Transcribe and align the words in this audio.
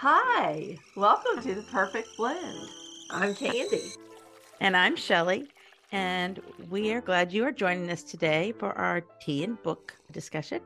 Hi, 0.00 0.78
welcome 0.94 1.42
to 1.42 1.56
the 1.56 1.62
Perfect 1.62 2.16
Blend. 2.16 2.68
I'm 3.10 3.34
Candy. 3.34 3.90
And 4.60 4.76
I'm 4.76 4.94
Shelly. 4.94 5.48
And 5.90 6.40
we 6.70 6.92
are 6.92 7.00
glad 7.00 7.32
you 7.32 7.44
are 7.44 7.50
joining 7.50 7.90
us 7.90 8.04
today 8.04 8.54
for 8.60 8.72
our 8.78 9.00
tea 9.20 9.42
and 9.42 9.60
book 9.64 9.98
discussion. 10.12 10.60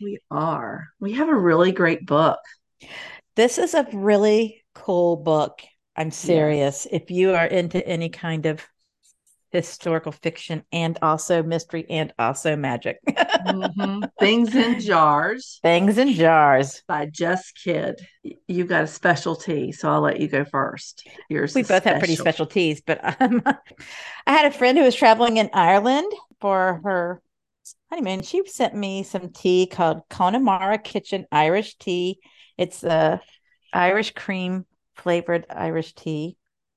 We 0.00 0.20
are. 0.30 0.86
We 1.00 1.14
have 1.14 1.28
a 1.28 1.34
really 1.34 1.72
great 1.72 2.06
book. 2.06 2.38
This 3.34 3.58
is 3.58 3.74
a 3.74 3.88
really 3.92 4.62
cool 4.72 5.16
book. 5.16 5.60
I'm 5.96 6.12
serious. 6.12 6.86
Yes. 6.88 7.02
If 7.02 7.10
you 7.10 7.32
are 7.32 7.46
into 7.46 7.84
any 7.84 8.08
kind 8.08 8.46
of 8.46 8.64
historical 9.50 10.12
fiction 10.12 10.62
and 10.72 10.98
also 11.02 11.42
mystery 11.42 11.84
and 11.90 12.12
also 12.18 12.56
magic. 12.56 12.98
mm-hmm. 13.06 14.04
Things 14.20 14.54
in 14.54 14.80
Jars. 14.80 15.58
Things 15.62 15.98
in 15.98 16.12
Jars 16.12 16.82
by 16.86 17.06
Jess 17.06 17.50
Kidd. 17.52 17.96
You've 18.46 18.68
got 18.68 18.84
a 18.84 18.86
specialty, 18.86 19.72
so 19.72 19.90
I'll 19.90 20.00
let 20.00 20.20
you 20.20 20.28
go 20.28 20.44
first. 20.44 21.06
Yours 21.28 21.54
we 21.54 21.62
both 21.62 21.68
special. 21.68 21.90
have 21.90 21.98
pretty 21.98 22.16
specialties, 22.16 22.80
but 22.80 23.20
um, 23.20 23.42
I 24.26 24.32
had 24.32 24.46
a 24.46 24.56
friend 24.56 24.78
who 24.78 24.84
was 24.84 24.94
traveling 24.94 25.38
in 25.38 25.50
Ireland 25.52 26.12
for 26.40 26.80
her 26.84 27.22
honeymoon. 27.90 28.22
She 28.22 28.46
sent 28.46 28.74
me 28.74 29.02
some 29.02 29.30
tea 29.30 29.66
called 29.66 30.02
Connemara 30.08 30.78
Kitchen 30.78 31.26
Irish 31.32 31.76
Tea. 31.76 32.20
It's 32.56 32.84
a 32.84 33.20
Irish 33.72 34.12
cream 34.12 34.66
flavored 34.94 35.46
Irish 35.50 35.94
tea. 35.94 36.36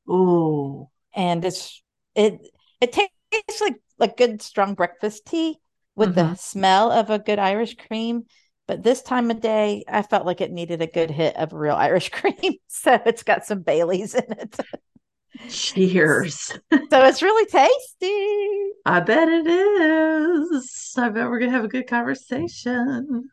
Ooh. 0.10 0.90
And 1.16 1.46
it's 1.46 1.82
it 2.16 2.40
it 2.84 2.92
tastes 2.92 3.62
like 3.62 3.78
like 3.98 4.18
good 4.18 4.42
strong 4.42 4.74
breakfast 4.74 5.26
tea 5.26 5.58
with 5.96 6.16
mm-hmm. 6.16 6.32
the 6.32 6.36
smell 6.36 6.92
of 6.92 7.10
a 7.10 7.20
good 7.20 7.40
Irish 7.40 7.76
cream. 7.76 8.24
But 8.68 8.84
this 8.84 9.02
time 9.02 9.30
of 9.32 9.42
day, 9.42 9.84
I 9.88 10.02
felt 10.04 10.26
like 10.26 10.42
it 10.42 10.52
needed 10.52 10.82
a 10.82 10.88
good 10.88 11.12
hit 11.12 11.36
of 11.36 11.54
real 11.54 11.76
Irish 11.88 12.10
cream. 12.10 12.58
So 12.68 13.00
it's 13.06 13.24
got 13.24 13.46
some 13.46 13.62
Bailey's 13.62 14.16
in 14.16 14.26
it. 14.30 14.60
Cheers. 15.50 16.52
so 16.72 17.06
it's 17.06 17.22
really 17.22 17.46
tasty. 17.46 18.74
I 18.86 19.00
bet 19.00 19.28
it 19.30 19.48
is. 19.48 20.94
I 20.98 21.10
bet 21.10 21.30
we're 21.30 21.40
going 21.40 21.52
to 21.52 21.56
have 21.56 21.66
a 21.66 21.70
good 21.70 21.88
conversation. 21.88 23.30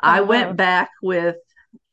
I 0.00 0.20
went 0.32 0.56
back 0.56 0.90
with 1.02 1.36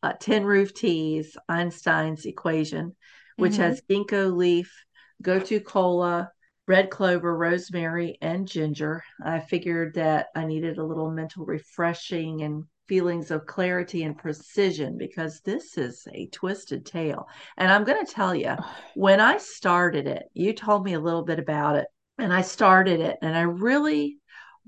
uh, 0.03 0.13
Tin 0.19 0.45
Roof 0.45 0.73
Teas, 0.73 1.35
Einstein's 1.49 2.25
equation, 2.25 2.95
which 3.35 3.53
mm-hmm. 3.53 3.61
has 3.63 3.81
ginkgo 3.89 4.35
leaf, 4.35 4.73
gotu 5.21 5.63
kola, 5.63 6.31
red 6.67 6.89
clover, 6.89 7.35
rosemary, 7.35 8.17
and 8.21 8.47
ginger. 8.47 9.03
I 9.23 9.39
figured 9.39 9.95
that 9.95 10.27
I 10.35 10.45
needed 10.45 10.77
a 10.77 10.85
little 10.85 11.09
mental 11.09 11.45
refreshing 11.45 12.41
and 12.41 12.65
feelings 12.87 13.31
of 13.31 13.45
clarity 13.45 14.03
and 14.03 14.17
precision 14.17 14.97
because 14.97 15.41
this 15.41 15.77
is 15.77 16.07
a 16.13 16.27
twisted 16.27 16.85
tale. 16.85 17.27
And 17.57 17.71
I'm 17.71 17.83
going 17.83 18.05
to 18.05 18.11
tell 18.11 18.35
you, 18.35 18.55
when 18.95 19.19
I 19.19 19.37
started 19.37 20.07
it, 20.07 20.23
you 20.33 20.53
told 20.53 20.83
me 20.83 20.93
a 20.93 20.99
little 20.99 21.23
bit 21.23 21.39
about 21.39 21.77
it, 21.77 21.87
and 22.17 22.33
I 22.33 22.41
started 22.41 22.99
it, 22.99 23.17
and 23.21 23.35
I 23.35 23.41
really 23.41 24.17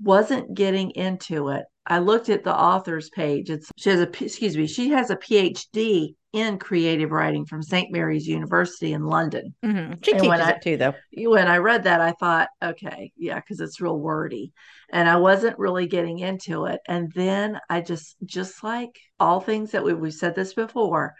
wasn't 0.02 0.54
getting 0.54 0.90
into 0.92 1.48
it. 1.48 1.64
I 1.86 1.98
looked 1.98 2.28
at 2.28 2.44
the 2.44 2.54
author's 2.54 3.10
page. 3.10 3.50
It's 3.50 3.70
she 3.76 3.90
has 3.90 4.00
a 4.00 4.08
excuse 4.24 4.56
me, 4.56 4.66
she 4.66 4.90
has 4.90 5.10
a 5.10 5.16
PhD 5.16 6.14
in 6.32 6.58
creative 6.58 7.10
writing 7.10 7.44
from 7.44 7.62
St. 7.62 7.90
Mary's 7.90 8.26
University 8.26 8.92
in 8.92 9.04
London. 9.04 9.54
Mm-hmm. 9.64 9.94
She 10.02 10.12
and 10.12 10.20
teaches 10.20 10.40
I, 10.40 10.50
it 10.50 10.62
too, 10.62 10.76
though. 10.76 10.94
When 11.16 11.48
I 11.48 11.58
read 11.58 11.84
that, 11.84 12.00
I 12.00 12.12
thought, 12.12 12.48
okay, 12.62 13.12
yeah, 13.16 13.40
because 13.40 13.60
it's 13.60 13.80
real 13.80 13.98
wordy, 13.98 14.52
and 14.92 15.08
I 15.08 15.16
wasn't 15.16 15.58
really 15.58 15.86
getting 15.86 16.20
into 16.20 16.66
it. 16.66 16.80
And 16.86 17.10
then 17.14 17.58
I 17.68 17.80
just, 17.80 18.16
just 18.24 18.62
like 18.62 18.98
all 19.18 19.40
things 19.40 19.72
that 19.72 19.84
we 19.84 19.92
we've 19.92 20.14
said 20.14 20.34
this 20.34 20.54
before, 20.54 21.14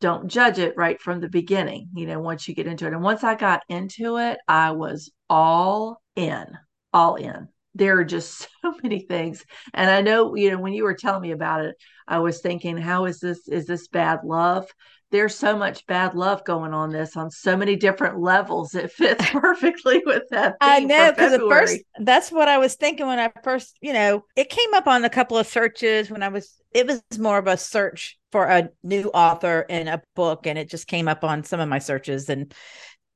don't 0.00 0.28
judge 0.28 0.58
it 0.58 0.76
right 0.76 1.00
from 1.00 1.20
the 1.20 1.28
beginning. 1.28 1.88
You 1.94 2.06
know, 2.06 2.20
once 2.20 2.48
you 2.48 2.54
get 2.54 2.66
into 2.66 2.86
it, 2.86 2.92
and 2.92 3.02
once 3.02 3.22
I 3.22 3.36
got 3.36 3.62
into 3.68 4.18
it, 4.18 4.38
I 4.48 4.72
was 4.72 5.10
all 5.30 6.02
in, 6.16 6.46
all 6.92 7.14
in 7.14 7.48
there 7.76 7.98
are 7.98 8.04
just 8.04 8.48
so 8.62 8.74
many 8.82 9.00
things. 9.00 9.44
And 9.74 9.90
i 9.90 10.00
know 10.00 10.34
you 10.34 10.50
know 10.50 10.58
when 10.58 10.72
you 10.72 10.84
were 10.84 10.94
telling 10.94 11.22
me 11.22 11.32
about 11.32 11.64
it 11.64 11.76
i 12.08 12.18
was 12.18 12.40
thinking 12.40 12.76
how 12.76 13.04
is 13.04 13.20
this 13.20 13.48
is 13.48 13.66
this 13.66 13.88
bad 13.88 14.20
love? 14.24 14.68
There's 15.12 15.36
so 15.36 15.56
much 15.56 15.86
bad 15.86 16.14
love 16.14 16.44
going 16.44 16.74
on 16.74 16.90
this 16.90 17.16
on 17.16 17.30
so 17.30 17.56
many 17.56 17.76
different 17.76 18.18
levels. 18.18 18.74
It 18.74 18.90
fits 18.90 19.24
perfectly 19.30 20.02
with 20.04 20.24
that 20.30 20.56
i 20.60 20.80
know 20.80 21.12
because 21.12 21.32
at 21.32 21.40
first 21.40 21.80
that's 22.00 22.32
what 22.32 22.48
i 22.48 22.58
was 22.58 22.74
thinking 22.74 23.06
when 23.06 23.18
i 23.18 23.30
first 23.42 23.76
you 23.80 23.92
know 23.92 24.24
it 24.34 24.48
came 24.50 24.74
up 24.74 24.86
on 24.86 25.04
a 25.04 25.10
couple 25.10 25.38
of 25.38 25.46
searches 25.46 26.10
when 26.10 26.22
i 26.22 26.28
was 26.28 26.60
it 26.72 26.86
was 26.86 27.02
more 27.18 27.38
of 27.38 27.46
a 27.46 27.56
search 27.56 28.18
for 28.36 28.44
a 28.44 28.68
new 28.82 29.08
author 29.14 29.64
in 29.70 29.88
a 29.88 30.02
book 30.14 30.46
and 30.46 30.58
it 30.58 30.68
just 30.68 30.86
came 30.86 31.08
up 31.08 31.24
on 31.24 31.42
some 31.42 31.58
of 31.58 31.70
my 31.70 31.78
searches. 31.78 32.28
And 32.28 32.52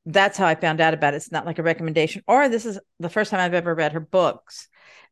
that's 0.06 0.38
how 0.38 0.46
I 0.46 0.54
found 0.54 0.80
out 0.80 0.94
about 0.94 1.14
it. 1.14 1.18
It's 1.18 1.32
not 1.32 1.46
like 1.46 1.58
a 1.58 1.62
recommendation, 1.62 2.22
or 2.26 2.48
this 2.48 2.66
is 2.66 2.78
the 2.98 3.08
first 3.08 3.30
time 3.30 3.40
I've 3.40 3.54
ever 3.54 3.74
read 3.74 3.92
her 3.92 4.00
books. 4.00 4.68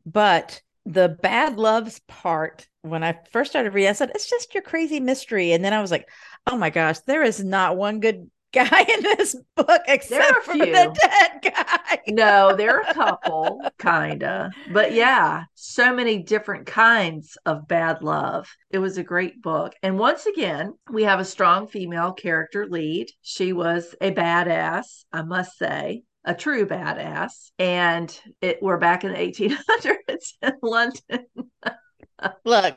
But 0.06 0.62
the 0.86 1.08
bad 1.08 1.58
loves 1.58 2.00
part, 2.08 2.66
when 2.82 3.04
I 3.04 3.18
first 3.30 3.50
started 3.50 3.74
reading, 3.74 3.90
I 3.90 3.92
said, 3.92 4.12
it's 4.14 4.30
just 4.30 4.54
your 4.54 4.62
crazy 4.62 5.00
mystery. 5.00 5.52
And 5.52 5.62
then 5.62 5.74
I 5.74 5.82
was 5.82 5.90
like, 5.90 6.08
oh 6.46 6.56
my 6.56 6.70
gosh, 6.70 7.00
there 7.00 7.22
is 7.22 7.44
not 7.44 7.76
one 7.76 8.00
good 8.00 8.30
guy 8.52 8.80
in 8.82 9.02
this 9.02 9.36
book 9.56 9.82
except 9.86 10.44
for 10.44 10.56
the 10.56 10.66
dead 10.66 11.54
guy. 11.54 11.98
no, 12.08 12.54
there 12.56 12.78
are 12.78 12.90
a 12.90 12.94
couple, 12.94 13.60
kinda. 13.78 14.50
But 14.72 14.92
yeah, 14.92 15.44
so 15.54 15.94
many 15.94 16.22
different 16.22 16.66
kinds 16.66 17.36
of 17.46 17.68
bad 17.68 18.02
love. 18.02 18.48
It 18.70 18.78
was 18.78 18.98
a 18.98 19.02
great 19.02 19.42
book. 19.42 19.74
And 19.82 19.98
once 19.98 20.26
again, 20.26 20.74
we 20.90 21.04
have 21.04 21.20
a 21.20 21.24
strong 21.24 21.66
female 21.66 22.12
character 22.12 22.66
lead. 22.66 23.08
She 23.22 23.52
was 23.52 23.94
a 24.00 24.12
badass, 24.12 25.04
I 25.12 25.22
must 25.22 25.58
say 25.58 26.02
a 26.24 26.34
true 26.34 26.66
badass. 26.66 27.50
And 27.58 28.16
it 28.40 28.58
we're 28.62 28.78
back 28.78 29.04
in 29.04 29.12
the 29.12 29.18
1800s 29.18 30.34
in 30.42 30.52
London. 30.62 31.26
Look, 32.44 32.76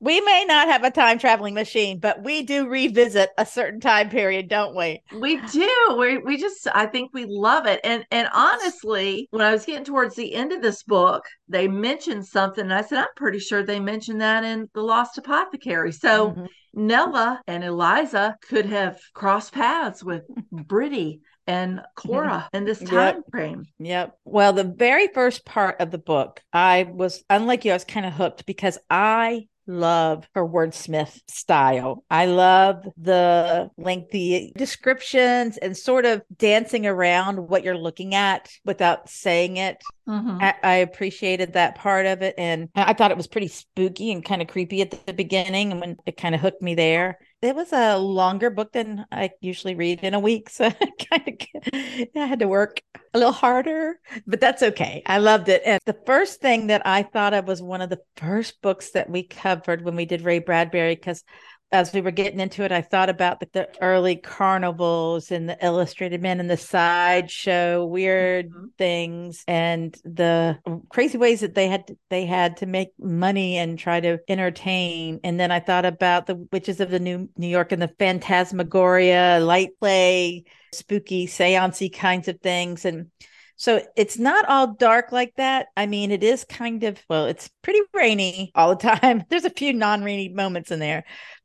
we 0.00 0.20
may 0.20 0.44
not 0.46 0.68
have 0.68 0.84
a 0.84 0.90
time 0.90 1.18
traveling 1.18 1.54
machine, 1.54 1.98
but 1.98 2.22
we 2.22 2.42
do 2.42 2.68
revisit 2.68 3.30
a 3.36 3.44
certain 3.44 3.80
time 3.80 4.08
period, 4.10 4.48
don't 4.48 4.76
we? 4.76 5.02
We 5.18 5.40
do. 5.48 5.96
We 5.98 6.18
we 6.18 6.36
just 6.36 6.66
I 6.72 6.86
think 6.86 7.10
we 7.12 7.26
love 7.26 7.66
it. 7.66 7.80
And 7.82 8.04
and 8.10 8.28
honestly, 8.32 9.28
when 9.30 9.42
I 9.42 9.52
was 9.52 9.64
getting 9.64 9.84
towards 9.84 10.14
the 10.14 10.34
end 10.34 10.52
of 10.52 10.62
this 10.62 10.82
book, 10.82 11.24
they 11.48 11.66
mentioned 11.66 12.26
something. 12.26 12.64
And 12.64 12.74
I 12.74 12.82
said, 12.82 12.98
I'm 12.98 13.06
pretty 13.16 13.40
sure 13.40 13.62
they 13.62 13.80
mentioned 13.80 14.20
that 14.20 14.44
in 14.44 14.68
The 14.74 14.82
Lost 14.82 15.18
Apothecary. 15.18 15.92
So 15.92 16.30
mm-hmm. 16.30 16.46
Nella 16.74 17.42
and 17.46 17.64
Eliza 17.64 18.36
could 18.48 18.66
have 18.66 19.00
crossed 19.14 19.52
paths 19.52 20.04
with 20.04 20.22
Britty 20.52 21.22
and 21.48 21.80
Cora 21.96 22.48
in 22.52 22.64
this 22.64 22.78
time 22.78 23.16
yep. 23.16 23.24
frame. 23.30 23.64
Yep. 23.78 24.18
Well, 24.24 24.52
the 24.52 24.64
very 24.64 25.08
first 25.08 25.46
part 25.46 25.80
of 25.80 25.90
the 25.90 25.98
book, 25.98 26.40
I 26.52 26.86
was 26.88 27.24
unlike 27.30 27.64
you, 27.64 27.72
I 27.72 27.74
was 27.74 27.84
kind 27.84 28.04
of 28.06 28.12
hooked 28.12 28.44
because 28.44 28.78
I 28.90 29.46
love 29.68 30.28
her 30.34 30.46
wordsmith 30.46 31.20
style. 31.28 32.04
I 32.10 32.26
love 32.26 32.84
the 32.96 33.70
lengthy 33.76 34.52
descriptions 34.56 35.58
and 35.58 35.76
sort 35.76 36.06
of 36.06 36.22
dancing 36.36 36.86
around 36.86 37.48
what 37.48 37.62
you're 37.62 37.76
looking 37.76 38.14
at 38.14 38.50
without 38.64 39.08
saying 39.08 39.58
it. 39.58 39.82
Mm-hmm. 40.08 40.38
I, 40.40 40.54
I, 40.62 40.74
appreciated 40.76 41.52
that 41.52 41.74
part 41.74 42.06
of 42.06 42.22
it. 42.22 42.34
And 42.38 42.70
I 42.74 42.94
thought 42.94 43.10
it 43.10 43.16
was 43.16 43.26
pretty 43.26 43.48
spooky 43.48 44.10
and 44.10 44.24
kind 44.24 44.40
of 44.40 44.48
creepy 44.48 44.80
at 44.80 45.06
the 45.06 45.12
beginning. 45.12 45.70
And 45.70 45.80
when 45.82 45.96
it 46.06 46.16
kind 46.16 46.34
of 46.34 46.40
hooked 46.40 46.62
me 46.62 46.74
there, 46.74 47.18
it 47.42 47.54
was 47.54 47.72
a 47.72 47.98
longer 47.98 48.48
book 48.48 48.72
than 48.72 49.04
I 49.12 49.30
usually 49.40 49.74
read 49.74 50.00
in 50.00 50.14
a 50.14 50.20
week. 50.20 50.50
So 50.58 50.64
I 50.64 50.72
kind 51.14 51.28
of 51.28 51.74
I 52.16 52.26
had 52.26 52.40
to 52.40 52.48
work 52.48 52.80
a 53.14 53.18
little 53.18 53.32
harder, 53.32 53.98
but 54.26 54.40
that's 54.40 54.62
okay. 54.62 55.02
I 55.06 55.18
loved 55.18 55.48
it. 55.48 55.62
And 55.64 55.80
the 55.86 55.96
first 56.06 56.40
thing 56.40 56.68
that 56.68 56.86
I 56.86 57.02
thought 57.02 57.34
of 57.34 57.46
was 57.46 57.62
one 57.62 57.80
of 57.80 57.90
the 57.90 58.00
first 58.16 58.60
books 58.62 58.90
that 58.90 59.08
we 59.08 59.22
covered 59.22 59.84
when 59.84 59.96
we 59.96 60.04
did 60.04 60.22
Ray 60.22 60.38
Bradbury, 60.40 60.94
because 60.94 61.24
as 61.70 61.92
we 61.92 62.00
were 62.00 62.10
getting 62.10 62.40
into 62.40 62.62
it, 62.64 62.72
I 62.72 62.80
thought 62.80 63.10
about 63.10 63.40
the, 63.40 63.48
the 63.52 63.68
early 63.82 64.16
carnivals 64.16 65.30
and 65.30 65.48
the 65.48 65.58
illustrated 65.64 66.22
men 66.22 66.40
and 66.40 66.48
the 66.48 66.56
sideshow 66.56 67.84
weird 67.84 68.50
mm-hmm. 68.50 68.66
things 68.78 69.44
and 69.46 69.94
the 70.04 70.58
crazy 70.88 71.18
ways 71.18 71.40
that 71.40 71.54
they 71.54 71.68
had 71.68 71.86
to, 71.88 71.98
they 72.08 72.24
had 72.24 72.56
to 72.58 72.66
make 72.66 72.92
money 72.98 73.58
and 73.58 73.78
try 73.78 74.00
to 74.00 74.18
entertain. 74.28 75.20
And 75.22 75.38
then 75.38 75.50
I 75.50 75.60
thought 75.60 75.84
about 75.84 76.26
the 76.26 76.46
witches 76.52 76.80
of 76.80 76.90
the 76.90 77.00
New 77.00 77.28
New 77.36 77.48
York 77.48 77.72
and 77.72 77.82
the 77.82 77.94
phantasmagoria, 77.98 79.38
light 79.42 79.70
play, 79.78 80.44
spooky 80.72 81.26
seancey 81.26 81.92
kinds 81.92 82.28
of 82.28 82.40
things. 82.40 82.86
And 82.86 83.10
so 83.56 83.82
it's 83.96 84.18
not 84.18 84.48
all 84.48 84.74
dark 84.74 85.10
like 85.10 85.34
that. 85.36 85.66
I 85.76 85.86
mean, 85.86 86.12
it 86.12 86.22
is 86.22 86.44
kind 86.44 86.84
of, 86.84 86.98
well, 87.10 87.26
it's 87.26 87.50
pretty 87.62 87.80
rainy 87.92 88.52
all 88.54 88.74
the 88.74 88.88
time. 88.96 89.24
There's 89.28 89.44
a 89.44 89.50
few 89.50 89.72
non 89.72 90.02
rainy 90.02 90.28
moments 90.28 90.70
in 90.70 90.78
there, 90.78 91.04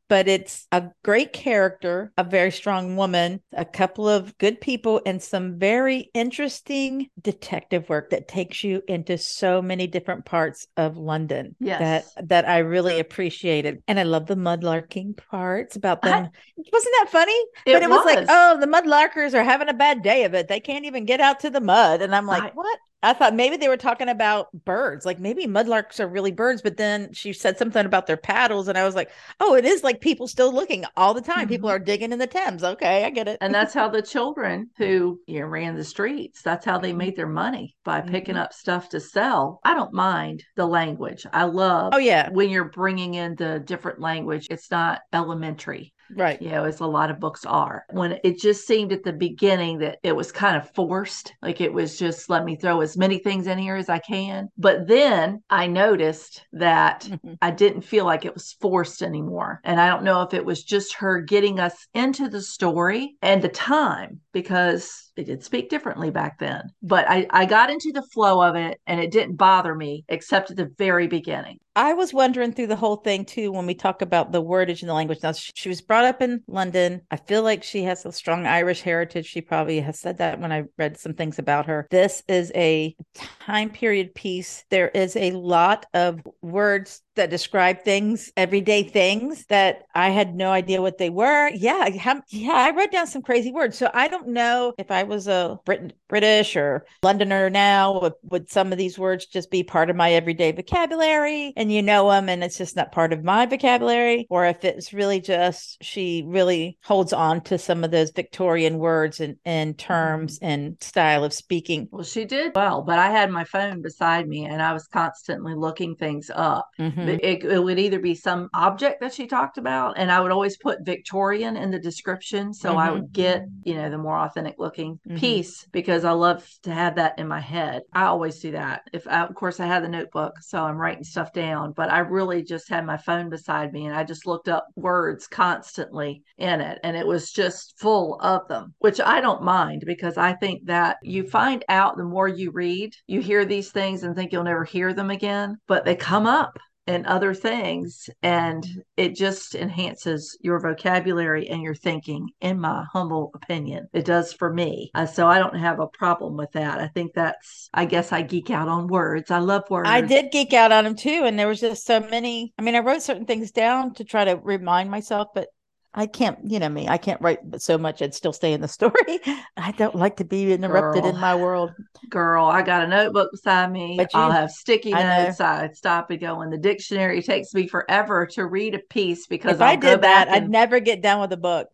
but 0.10 0.28
it's 0.28 0.68
a 0.72 0.84
great 1.04 1.34
character, 1.34 2.12
a 2.18 2.24
very 2.24 2.52
strong 2.52 2.96
woman, 2.96 3.42
a 3.54 3.66
couple 3.66 4.08
of 4.08 4.38
good 4.38 4.62
people, 4.62 5.02
and 5.06 5.22
some 5.22 5.58
very 5.58 6.10
interesting 6.14 7.10
detective 7.22 7.90
work 7.90 8.10
that 8.12 8.28
takes 8.28 8.64
you 8.64 8.82
into 8.88 9.18
so 9.18 9.62
many 9.62 9.88
different 9.88 10.26
parts 10.26 10.68
of 10.78 10.98
London. 10.98 11.56
Yes. 11.60 12.14
That 12.16 12.28
that 12.30 12.48
I 12.48 12.60
really 12.60 13.00
appreciated. 13.00 13.82
And 13.88 14.00
I 14.00 14.04
love 14.04 14.26
the 14.26 14.36
mudlarking 14.36 15.18
parts 15.18 15.76
about 15.76 16.02
them. 16.02 16.26
I, 16.26 16.30
Wasn't 16.72 16.96
that 17.00 17.10
funny? 17.10 17.32
It 17.66 17.74
but 17.74 17.84
it 17.84 17.90
was. 17.90 18.06
was. 18.06 18.16
like, 18.16 18.26
oh, 18.30 18.60
the 18.60 18.68
mudlarkers 18.68 19.34
are 19.34 19.44
having 19.44 19.70
a 19.70 19.74
bad 19.74 20.02
day 20.04 20.26
of 20.26 20.34
it. 20.34 20.48
They 20.48 20.60
can't 20.60 20.86
even 20.86 21.06
get 21.06 21.22
out 21.22 21.40
to 21.42 21.50
the 21.50 21.62
mud. 21.62 22.02
And 22.02 22.16
I'm 22.16 22.28
like, 22.28 22.44
I- 22.44 22.52
what? 22.54 22.80
I 23.04 23.14
thought 23.14 23.36
maybe 23.36 23.58
they 23.58 23.68
were 23.68 23.78
talking 23.78 24.10
about 24.10 24.48
birds, 24.66 25.06
like 25.06 25.20
maybe 25.20 25.46
mudlarks 25.46 26.00
are 26.00 26.08
really 26.08 26.32
birds, 26.32 26.62
but 26.62 26.78
then 26.78 27.14
she 27.14 27.34
said 27.34 27.58
something 27.58 27.86
about 27.86 28.08
their 28.08 28.18
paddles, 28.18 28.68
and 28.68 28.78
I 28.78 28.84
was 28.86 28.96
like, 28.96 29.12
oh, 29.40 29.56
it 29.56 29.66
is 29.66 29.84
like 29.84 30.02
people 30.02 30.28
still 30.28 30.54
looking 30.54 30.86
all 30.98 31.14
the 31.14 31.22
time. 31.22 31.48
People 31.48 31.70
Mhm. 31.70 31.74
are 31.74 31.80
digging 31.80 32.12
in 32.14 32.20
the 32.20 32.28
Thames. 32.28 32.64
Okay, 32.64 33.04
I 33.06 33.10
get 33.12 33.28
it. 33.28 33.38
and 33.42 33.54
that's 33.54 33.74
how 33.74 33.90
the 33.90 34.02
children 34.02 34.70
who 34.78 35.20
you 35.28 35.40
know, 35.42 35.46
ran 35.48 35.76
the 35.76 35.84
streets 35.84 36.42
that's 36.42 36.66
how 36.66 36.74
Mm-hmm. 36.78 36.82
they 36.84 36.94
made 36.94 37.16
their 37.16 37.28
money 37.28 37.76
by 37.84 38.02
picking 38.02 38.38
up 38.38 38.54
stuff 38.54 38.90
to 38.90 39.00
sell 39.00 39.60
i 39.64 39.74
don't 39.74 39.94
mind 39.94 40.44
the 40.56 40.66
language 40.66 41.26
i 41.34 41.44
love 41.44 41.94
oh 41.94 41.98
yeah, 41.98 42.30
when 42.32 42.50
you're 42.50 42.70
bringing 42.70 43.14
in 43.16 43.36
the 43.36 43.60
different 43.66 44.00
language 44.00 44.48
it's 44.50 44.72
not 44.72 45.02
elementary 45.14 45.93
right. 46.16 46.42
you 46.42 46.50
know 46.50 46.64
as 46.64 46.80
a 46.80 46.86
lot 46.86 47.10
of 47.10 47.20
books 47.20 47.46
are 47.46 47.86
when 47.92 48.18
it 48.24 48.40
just 48.40 48.66
seemed 48.68 48.92
at 48.92 49.04
the 49.04 49.14
beginning 49.14 49.80
that 49.80 49.98
it 50.04 50.16
was 50.16 50.32
kind 50.32 50.58
of 50.58 50.70
forced 50.74 51.34
like 51.42 51.62
it 51.62 51.74
was 51.74 51.98
just 51.98 52.30
let 52.30 52.46
me 52.46 52.56
throw 52.56 52.82
as 52.82 52.98
many 52.98 53.18
things 53.20 53.48
in 53.48 53.58
here 53.58 53.76
as 53.76 53.90
i 53.90 54.00
can 54.00 54.48
but 54.58 54.88
then 54.88 55.42
i 55.50 55.68
noticed 55.68 56.46
that 56.54 57.02
Mhm. 57.04 57.38
I 57.42 57.52
didn't 57.52 57.82
feel 57.82 58.06
like 58.06 58.26
it 58.26 58.34
was 58.34 58.54
forced 58.62 59.02
anymore. 59.02 59.60
And 59.64 59.80
I 59.80 59.88
don't 59.90 60.04
know 60.04 60.22
if 60.22 60.34
it 60.34 60.46
was 60.46 60.64
just 60.64 60.96
her 60.96 61.20
getting 61.22 61.60
us 61.60 61.88
into 61.94 62.30
the 62.30 62.42
story 62.42 63.16
and 63.22 63.42
the 63.42 63.50
time 63.50 64.22
because 64.32 65.12
it 65.16 65.26
did 65.26 65.44
speak 65.44 65.70
differently 65.70 66.10
back 66.10 66.40
then. 66.40 66.64
But 66.82 67.06
I, 67.10 67.28
I 67.30 67.46
got 67.46 67.70
into 67.70 67.92
the 67.94 68.02
flow 68.14 68.42
of 68.42 68.56
it 68.56 68.80
and 68.88 69.00
it 69.00 69.12
didn't 69.12 69.36
bother 69.36 69.76
me 69.76 70.04
except 70.08 70.52
at 70.52 70.58
the 70.58 70.72
very 70.78 71.08
beginning. 71.08 71.58
I 71.76 71.94
was 71.94 72.14
wondering 72.14 72.54
through 72.54 72.68
the 72.68 72.76
whole 72.76 72.98
thing 72.98 73.26
too 73.26 73.52
when 73.52 73.66
we 73.66 73.74
talk 73.74 74.02
about 74.02 74.32
the 74.32 74.44
wordage 74.44 74.82
in 74.82 74.88
the 74.88 74.94
language. 74.94 75.20
Now 75.24 75.32
she, 75.34 75.52
she 75.56 75.70
was 75.70 75.82
brought 75.82 76.03
up 76.04 76.22
in 76.22 76.44
London. 76.48 77.02
I 77.12 77.18
feel 77.18 77.44
like 77.44 77.64
she 77.64 77.84
has 77.84 78.06
a 78.06 78.12
strong 78.12 78.46
Irish 78.46 78.82
heritage. 78.82 79.26
She 79.26 79.42
probably 79.42 79.80
has 79.82 80.00
said 80.00 80.18
that 80.18 80.40
when 80.40 80.52
I 80.52 80.64
read 80.78 80.98
some 80.98 81.14
things 81.14 81.40
about 81.40 81.66
her. 81.68 81.88
This 81.90 82.24
is 82.28 82.52
a 82.56 82.96
time 83.40 83.70
period 83.70 84.14
piece. 84.16 84.66
There 84.70 84.90
is 84.90 85.16
a 85.16 85.32
lot 85.32 85.86
of 85.94 86.22
words 86.42 87.02
that 87.16 87.30
describe 87.30 87.84
things, 87.84 88.32
everyday 88.38 88.84
things 88.84 89.46
that 89.48 89.84
I 89.94 90.10
had 90.10 90.36
no 90.36 90.52
idea 90.52 90.82
what 90.82 90.98
they 90.98 91.10
were. 91.10 91.50
Yeah, 91.50 91.90
how, 91.98 92.22
yeah, 92.30 92.54
I 92.54 92.72
wrote 92.72 92.92
down 92.92 93.08
some 93.08 93.22
crazy 93.22 93.52
words. 93.52 93.78
So 93.78 93.90
I 93.94 94.08
don't 94.08 94.30
know 94.30 94.74
if 94.78 94.92
I 94.92 95.04
was 95.04 95.28
a 95.28 95.60
Brit- 95.66 95.96
British 96.08 96.56
or 96.56 96.86
Londoner 97.04 97.50
now, 97.50 98.02
would, 98.02 98.14
would 98.24 98.50
some 98.50 98.72
of 98.72 98.78
these 98.78 98.98
words 98.98 99.26
just 99.26 99.52
be 99.52 99.64
part 99.64 99.90
of 99.90 99.96
my 99.96 100.14
everyday 100.14 100.52
vocabulary 100.52 101.54
and 101.56 101.72
you 101.72 101.82
know 101.82 102.10
them 102.10 102.30
and 102.30 102.44
it's 102.44 102.58
just 102.58 102.76
not 102.76 102.92
part 102.92 103.14
of 103.14 103.24
my 103.24 103.46
vocabulary, 103.46 104.28
or 104.30 104.46
if 104.46 104.64
it's 104.64 104.94
really 104.94 105.20
just 105.20 105.84
she 105.84 106.24
really 106.26 106.78
holds 106.84 107.14
on 107.14 107.42
to 107.42 107.58
some 107.58 107.84
of 107.84 107.92
those 107.92 108.12
Victorian 108.12 108.78
words 108.78 109.20
and, 109.20 109.38
and 109.46 109.78
terms 109.78 110.40
and 110.42 110.78
style 110.82 111.24
of 111.24 111.34
speaking. 111.34 111.88
Well, 111.92 112.04
she 112.04 112.26
did 112.26 112.54
well, 112.56 112.82
but 112.82 113.00
I 113.00 113.10
had 113.10 113.30
my 113.32 113.44
phone 113.44 113.82
beside 113.82 114.28
me 114.28 114.46
and 114.46 114.62
I 114.62 114.74
was 114.74 114.88
constantly 114.88 115.56
looking 115.56 115.96
things 115.96 116.30
up. 116.34 116.70
Mhm. 116.80 117.03
But 117.06 117.24
It, 117.24 117.44
it 117.44 117.60
would 117.64 117.80
either 117.80 118.00
be 118.00 118.16
some 118.16 118.50
object 118.54 119.02
that 119.02 119.14
she 119.14 119.28
talked 119.28 119.58
about, 119.58 119.98
and 119.98 120.12
I 120.12 120.20
would 120.22 120.32
always 120.32 120.58
put 120.58 120.86
Victorian 120.86 121.58
in 121.58 121.72
the 121.72 121.80
description. 121.80 122.54
So 122.54 122.78
I 122.78 122.90
Mhm. 122.90 122.94
would 122.94 123.12
get, 123.14 123.44
you 123.64 123.76
know, 123.76 123.90
the 123.90 123.98
more 123.98 124.18
authentic 124.18 124.56
looking 124.58 125.00
Mhm. 125.06 125.20
piece 125.20 125.66
because 125.72 126.06
I 126.06 126.12
love 126.12 126.48
to 126.64 126.74
have 126.74 126.96
that 126.96 127.18
in 127.20 127.28
my 127.28 127.40
head. 127.40 127.84
I 127.94 128.06
always 128.06 128.40
do 128.40 128.52
that. 128.52 128.82
If 128.94 129.08
I, 129.08 129.22
of 129.22 129.34
course, 129.36 129.60
I 129.60 129.66
had 129.66 129.84
the 129.84 129.90
notebook, 129.90 130.34
so 130.42 130.64
I'm 130.64 130.78
writing 130.78 131.04
stuff 131.04 131.34
down, 131.34 131.74
but 131.74 131.92
I 131.92 132.00
really 132.00 132.44
just 132.44 132.70
had 132.70 132.86
my 132.86 132.98
phone 132.98 133.30
beside 133.30 133.72
me 133.74 133.86
and 133.86 133.96
I 133.96 134.04
just 134.04 134.26
looked 134.26 134.48
up 134.50 134.68
words 134.76 135.28
constantly 135.28 136.24
in 136.38 136.62
it. 136.62 136.80
And 136.84 136.96
it 136.98 137.08
was 137.08 137.32
just 137.32 137.80
full 137.80 138.20
of 138.22 138.48
them, 138.48 138.74
which 138.80 139.00
I 139.02 139.22
don't 139.22 139.44
mind 139.44 139.84
because 139.86 140.18
I 140.18 140.34
think 140.34 140.66
that 140.66 140.98
you 141.04 141.28
find 141.28 141.64
out 141.70 141.98
the 141.98 142.04
more 142.04 142.28
you 142.28 142.52
read, 142.52 142.94
you 143.08 143.22
hear 143.22 143.46
these 143.46 143.72
things 143.72 144.04
and 144.04 144.16
think 144.16 144.32
you'll 144.32 144.44
never 144.44 144.64
hear 144.64 144.94
them 144.94 145.10
again, 145.10 145.58
but 145.68 145.86
they 145.86 145.96
come 145.96 146.26
up 146.26 146.58
and 146.88 147.06
other 147.06 147.34
things 147.34 148.10
and 148.22 148.66
it 148.98 149.16
just 149.16 149.56
enhances 149.56 150.38
your 150.42 150.60
vocabulary 150.60 151.50
and 151.50 151.62
your 151.62 151.76
thinking 151.76 152.30
in 152.42 152.60
my 152.60 152.84
humble 152.92 153.32
opinion 153.36 153.88
it 153.94 154.06
does 154.06 154.34
for 154.34 154.54
me 154.54 154.92
uh, 154.96 155.06
so 155.06 155.28
i 155.28 155.40
don't 155.40 155.58
have 155.58 155.80
a 155.80 155.88
problem 155.88 156.36
with 156.36 156.52
that 156.52 156.80
i 156.80 156.88
think 156.88 157.14
that's 157.14 157.70
i 157.74 157.86
guess 157.86 158.12
i 158.12 158.22
geek 158.22 158.50
out 158.50 158.68
on 158.68 158.88
words 158.88 159.32
i 159.32 159.40
love 159.40 159.64
words 159.70 159.88
I 159.94 160.02
did 160.02 160.32
geek 160.32 160.54
out 160.54 160.72
on 160.72 160.84
them 160.84 160.96
too. 160.96 161.24
And 161.26 161.38
there 161.38 161.48
was 161.48 161.60
just 161.60 161.86
so 161.86 162.00
many. 162.00 162.54
I 162.58 162.62
mean, 162.62 162.76
I 162.76 162.80
wrote 162.80 163.02
certain 163.02 163.26
things 163.26 163.52
down 163.52 163.94
to 163.96 164.04
try 164.04 164.26
to 164.26 164.36
remind 164.36 164.90
myself, 164.90 165.30
but 165.34 165.50
I 165.96 166.08
can't, 166.08 166.40
you 166.44 166.58
know 166.60 166.70
me, 166.70 166.88
I 166.88 166.98
can't 166.98 167.22
write 167.22 167.40
so 167.62 167.78
much 167.78 168.02
and 168.02 168.14
still 168.14 168.34
stay 168.34 168.54
in 168.54 168.62
the 168.62 168.68
story. 168.80 169.20
I 169.58 169.72
don't 169.78 169.96
like 169.96 170.18
to 170.18 170.26
be 170.26 170.52
interrupted 170.52 171.04
Girl. 171.04 171.14
in 171.14 171.20
my 171.22 171.36
world. 171.36 171.72
girl 172.10 172.46
i 172.46 172.62
got 172.62 172.84
a 172.84 172.88
notebook 172.88 173.32
beside 173.32 173.72
me 173.72 173.96
But 173.98 174.10
i'll 174.14 174.32
have 174.32 174.52
sticky 174.52 174.94
I 174.94 175.04
know. 175.04 175.24
notes 175.26 175.40
i 175.40 175.70
stop 175.74 176.10
and 176.12 176.20
go 176.20 176.42
in 176.42 176.50
the 176.50 176.58
dictionary 176.58 177.20
it 177.20 177.26
takes 177.26 177.54
me 177.54 177.68
forever 177.68 178.26
to 178.34 178.46
read 178.46 178.76
a 178.76 178.80
piece 178.80 179.28
because 179.28 179.56
If 179.56 179.62
I'll 179.62 179.70
I 179.74 179.76
did 179.76 180.02
that, 180.02 180.30
I'd 180.30 180.50
never 180.50 180.80
get 180.80 181.02
done 181.02 181.22
with 181.22 181.32
a 181.34 181.38
book. 181.38 181.70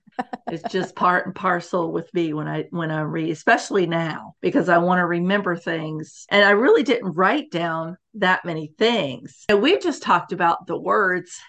it's 0.52 0.64
just 0.72 0.96
part 0.96 1.26
and 1.26 1.34
parcel 1.36 1.92
with 1.92 2.14
me 2.14 2.34
when 2.34 2.48
I 2.48 2.66
when 2.72 2.92
I 2.92 3.02
read, 3.02 3.30
especially 3.32 3.86
now 3.88 4.36
because 4.42 4.68
I 4.68 4.78
want 4.80 5.00
to 5.00 5.06
remember 5.06 5.56
things. 5.56 6.26
And 6.30 6.44
I 6.44 6.50
really 6.52 6.84
didn't 6.84 7.14
write 7.14 7.52
down 7.52 7.98
that 8.16 8.44
many 8.44 8.74
things. 8.78 9.46
And 9.48 9.62
we've 9.62 9.82
just 9.82 10.04
talked 10.04 10.34
about 10.34 10.68
the 10.68 10.78
words 10.78 11.40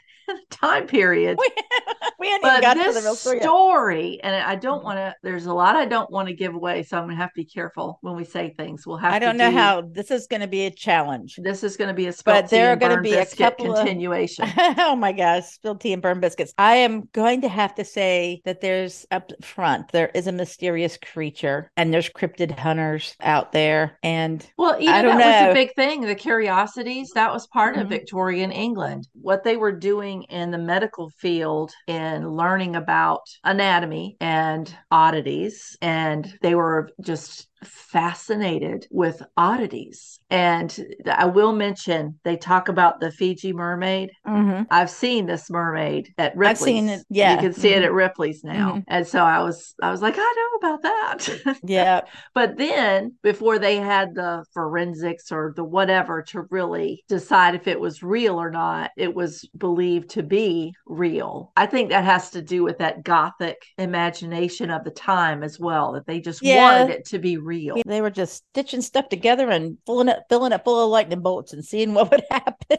time 0.50 0.86
period. 0.86 1.38
we 2.18 2.28
hadn't 2.28 2.46
even 2.46 2.56
But 2.56 2.62
got 2.62 2.74
to 2.74 2.80
the 2.80 2.92
this 2.92 3.04
real 3.04 3.14
story. 3.14 4.12
yet. 4.16 4.20
and 4.24 4.34
I 4.36 4.54
don't 4.56 4.80
Mhm. 4.80 4.84
want 4.84 4.98
to. 4.98 5.14
There's 5.22 5.46
a 5.46 5.52
lot 5.54 5.76
I 5.76 5.84
don't 5.84 6.10
want 6.10 6.28
to 6.28 6.34
give 6.34 6.54
away, 6.54 6.82
so 6.82 6.96
I'm 6.98 7.04
gonna 7.04 7.16
have 7.16 7.30
to 7.30 7.40
be 7.40 7.44
careful 7.44 7.98
when 8.02 8.14
we 8.16 8.24
say 8.24 8.54
things. 8.56 8.86
We'll 8.86 8.96
have. 8.98 9.12
I 9.12 9.18
don't 9.18 9.36
know 9.36 9.50
do- 9.50 9.56
how 9.56 9.82
this 9.82 10.10
is 10.10 10.26
going 10.26 10.40
to 10.42 10.46
be 10.46 10.66
a 10.66 10.70
challenge. 10.70 11.36
This 11.42 11.62
is 11.64 11.76
going 11.76 11.88
to 11.88 11.94
be 11.94 12.06
a 12.06 12.12
But 12.24 12.48
there 12.48 12.70
are 12.72 12.76
gonna 12.76 12.94
Burn 12.94 13.02
be 13.02 13.14
a 13.14 13.26
couple 13.26 13.72
of- 13.74 13.78
continuation. 13.86 14.46
oh 14.78 14.96
my 14.96 15.12
gosh, 15.12 15.46
spilled 15.46 15.80
tea 15.80 15.92
and 15.92 16.02
burned 16.02 16.20
biscuits. 16.20 16.52
I 16.58 16.76
am 16.76 17.08
going 17.12 17.40
to 17.42 17.48
have 17.48 17.74
to 17.76 17.84
say 17.84 18.40
that 18.44 18.60
there's 18.60 19.06
up 19.10 19.32
front, 19.44 19.90
there 19.92 20.10
is 20.14 20.26
a 20.26 20.32
mysterious 20.32 20.96
creature 20.96 21.70
and 21.76 21.92
there's 21.92 22.08
cryptid 22.10 22.56
hunters 22.58 23.14
out 23.20 23.52
there. 23.52 23.98
And 24.02 24.46
Well, 24.56 24.76
even 24.80 25.06
that 25.18 25.46
was 25.46 25.50
a 25.50 25.54
big 25.54 25.74
thing. 25.74 26.02
The 26.02 26.14
curiosities, 26.14 27.10
that 27.14 27.32
was 27.32 27.46
part 27.46 27.76
of 27.76 27.86
Mhm. 27.86 27.90
Victorian 27.90 28.52
England. 28.52 29.08
What 29.20 29.44
they 29.44 29.56
were 29.56 29.72
doing 29.72 30.19
in 30.28 30.50
the 30.50 30.58
medical 30.58 31.10
field 31.10 31.72
in 31.86 32.28
learning 32.28 32.76
about 32.76 33.22
anatomy 33.44 34.16
and 34.20 34.74
oddities, 34.90 35.76
and 35.80 36.32
they 36.42 36.54
were 36.54 36.90
just 37.00 37.49
fascinated 37.64 38.86
with 38.90 39.22
oddities. 39.36 40.20
And 40.30 40.76
I 41.06 41.26
will 41.26 41.52
mention 41.52 42.18
they 42.24 42.36
talk 42.36 42.68
about 42.68 43.00
the 43.00 43.10
Fiji 43.10 43.52
mermaid. 43.52 44.10
I've 44.24 44.90
seen 44.90 45.26
this 45.26 45.50
mermaid 45.50 46.14
at 46.18 46.36
Ripley's. 46.36 46.50
I've 46.50 46.58
seen 46.64 46.88
it, 46.88 47.04
yeah. 47.10 47.34
You 47.34 47.38
can 47.40 47.52
see 47.52 47.70
it 47.70 47.82
Mhm. 47.82 47.86
at 47.86 47.92
Ripley's 47.92 48.44
now. 48.44 48.74
Mhm. 48.74 48.84
And 48.88 49.06
so 49.06 49.22
I 49.24 49.42
was 49.42 49.74
I 49.82 49.90
was 49.90 50.02
like, 50.02 50.14
I 50.16 50.34
know 50.36 50.68
about 50.68 50.82
that. 50.82 51.58
yeah, 51.64 52.02
But 52.34 52.56
then, 52.58 53.14
before 53.22 53.58
they 53.58 53.76
had 53.76 54.14
the 54.14 54.44
forensics 54.54 55.32
or 55.32 55.52
the 55.56 55.64
whatever 55.64 56.22
to 56.22 56.42
really 56.50 57.02
decide 57.08 57.54
if 57.54 57.66
it 57.66 57.80
was 57.80 58.02
real 58.02 58.40
or 58.40 58.50
not, 58.50 58.90
it 58.96 59.14
was 59.14 59.48
believed 59.56 60.10
to 60.10 60.22
be 60.22 60.72
real. 60.86 61.52
I 61.56 61.66
think 61.66 61.90
that 61.90 62.04
has 62.04 62.30
to 62.30 62.42
do 62.42 62.62
with 62.62 62.78
that 62.78 63.02
gothic 63.02 63.56
imagination 63.78 64.70
of 64.70 64.84
the 64.84 64.90
time 64.90 65.42
as 65.42 65.58
well, 65.58 65.92
that 65.92 66.06
they 66.06 66.20
just 66.20 66.42
Yeah. 66.42 66.78
wanted 66.80 66.94
it 66.94 67.04
to 67.06 67.18
be 67.18 67.36
real. 67.36 67.49
They 67.86 68.00
were 68.00 68.10
just 68.10 68.44
stitching 68.50 68.80
stuff 68.82 69.08
together 69.08 69.48
and 69.50 69.78
filling 69.86 70.08
it, 70.08 70.18
filling 70.28 70.52
it 70.52 70.62
full 70.64 70.84
of 70.84 70.90
lightning 70.90 71.20
bolts 71.20 71.52
and 71.52 71.64
seeing 71.64 71.94
what 71.94 72.10
would 72.10 72.24
happen. 72.30 72.78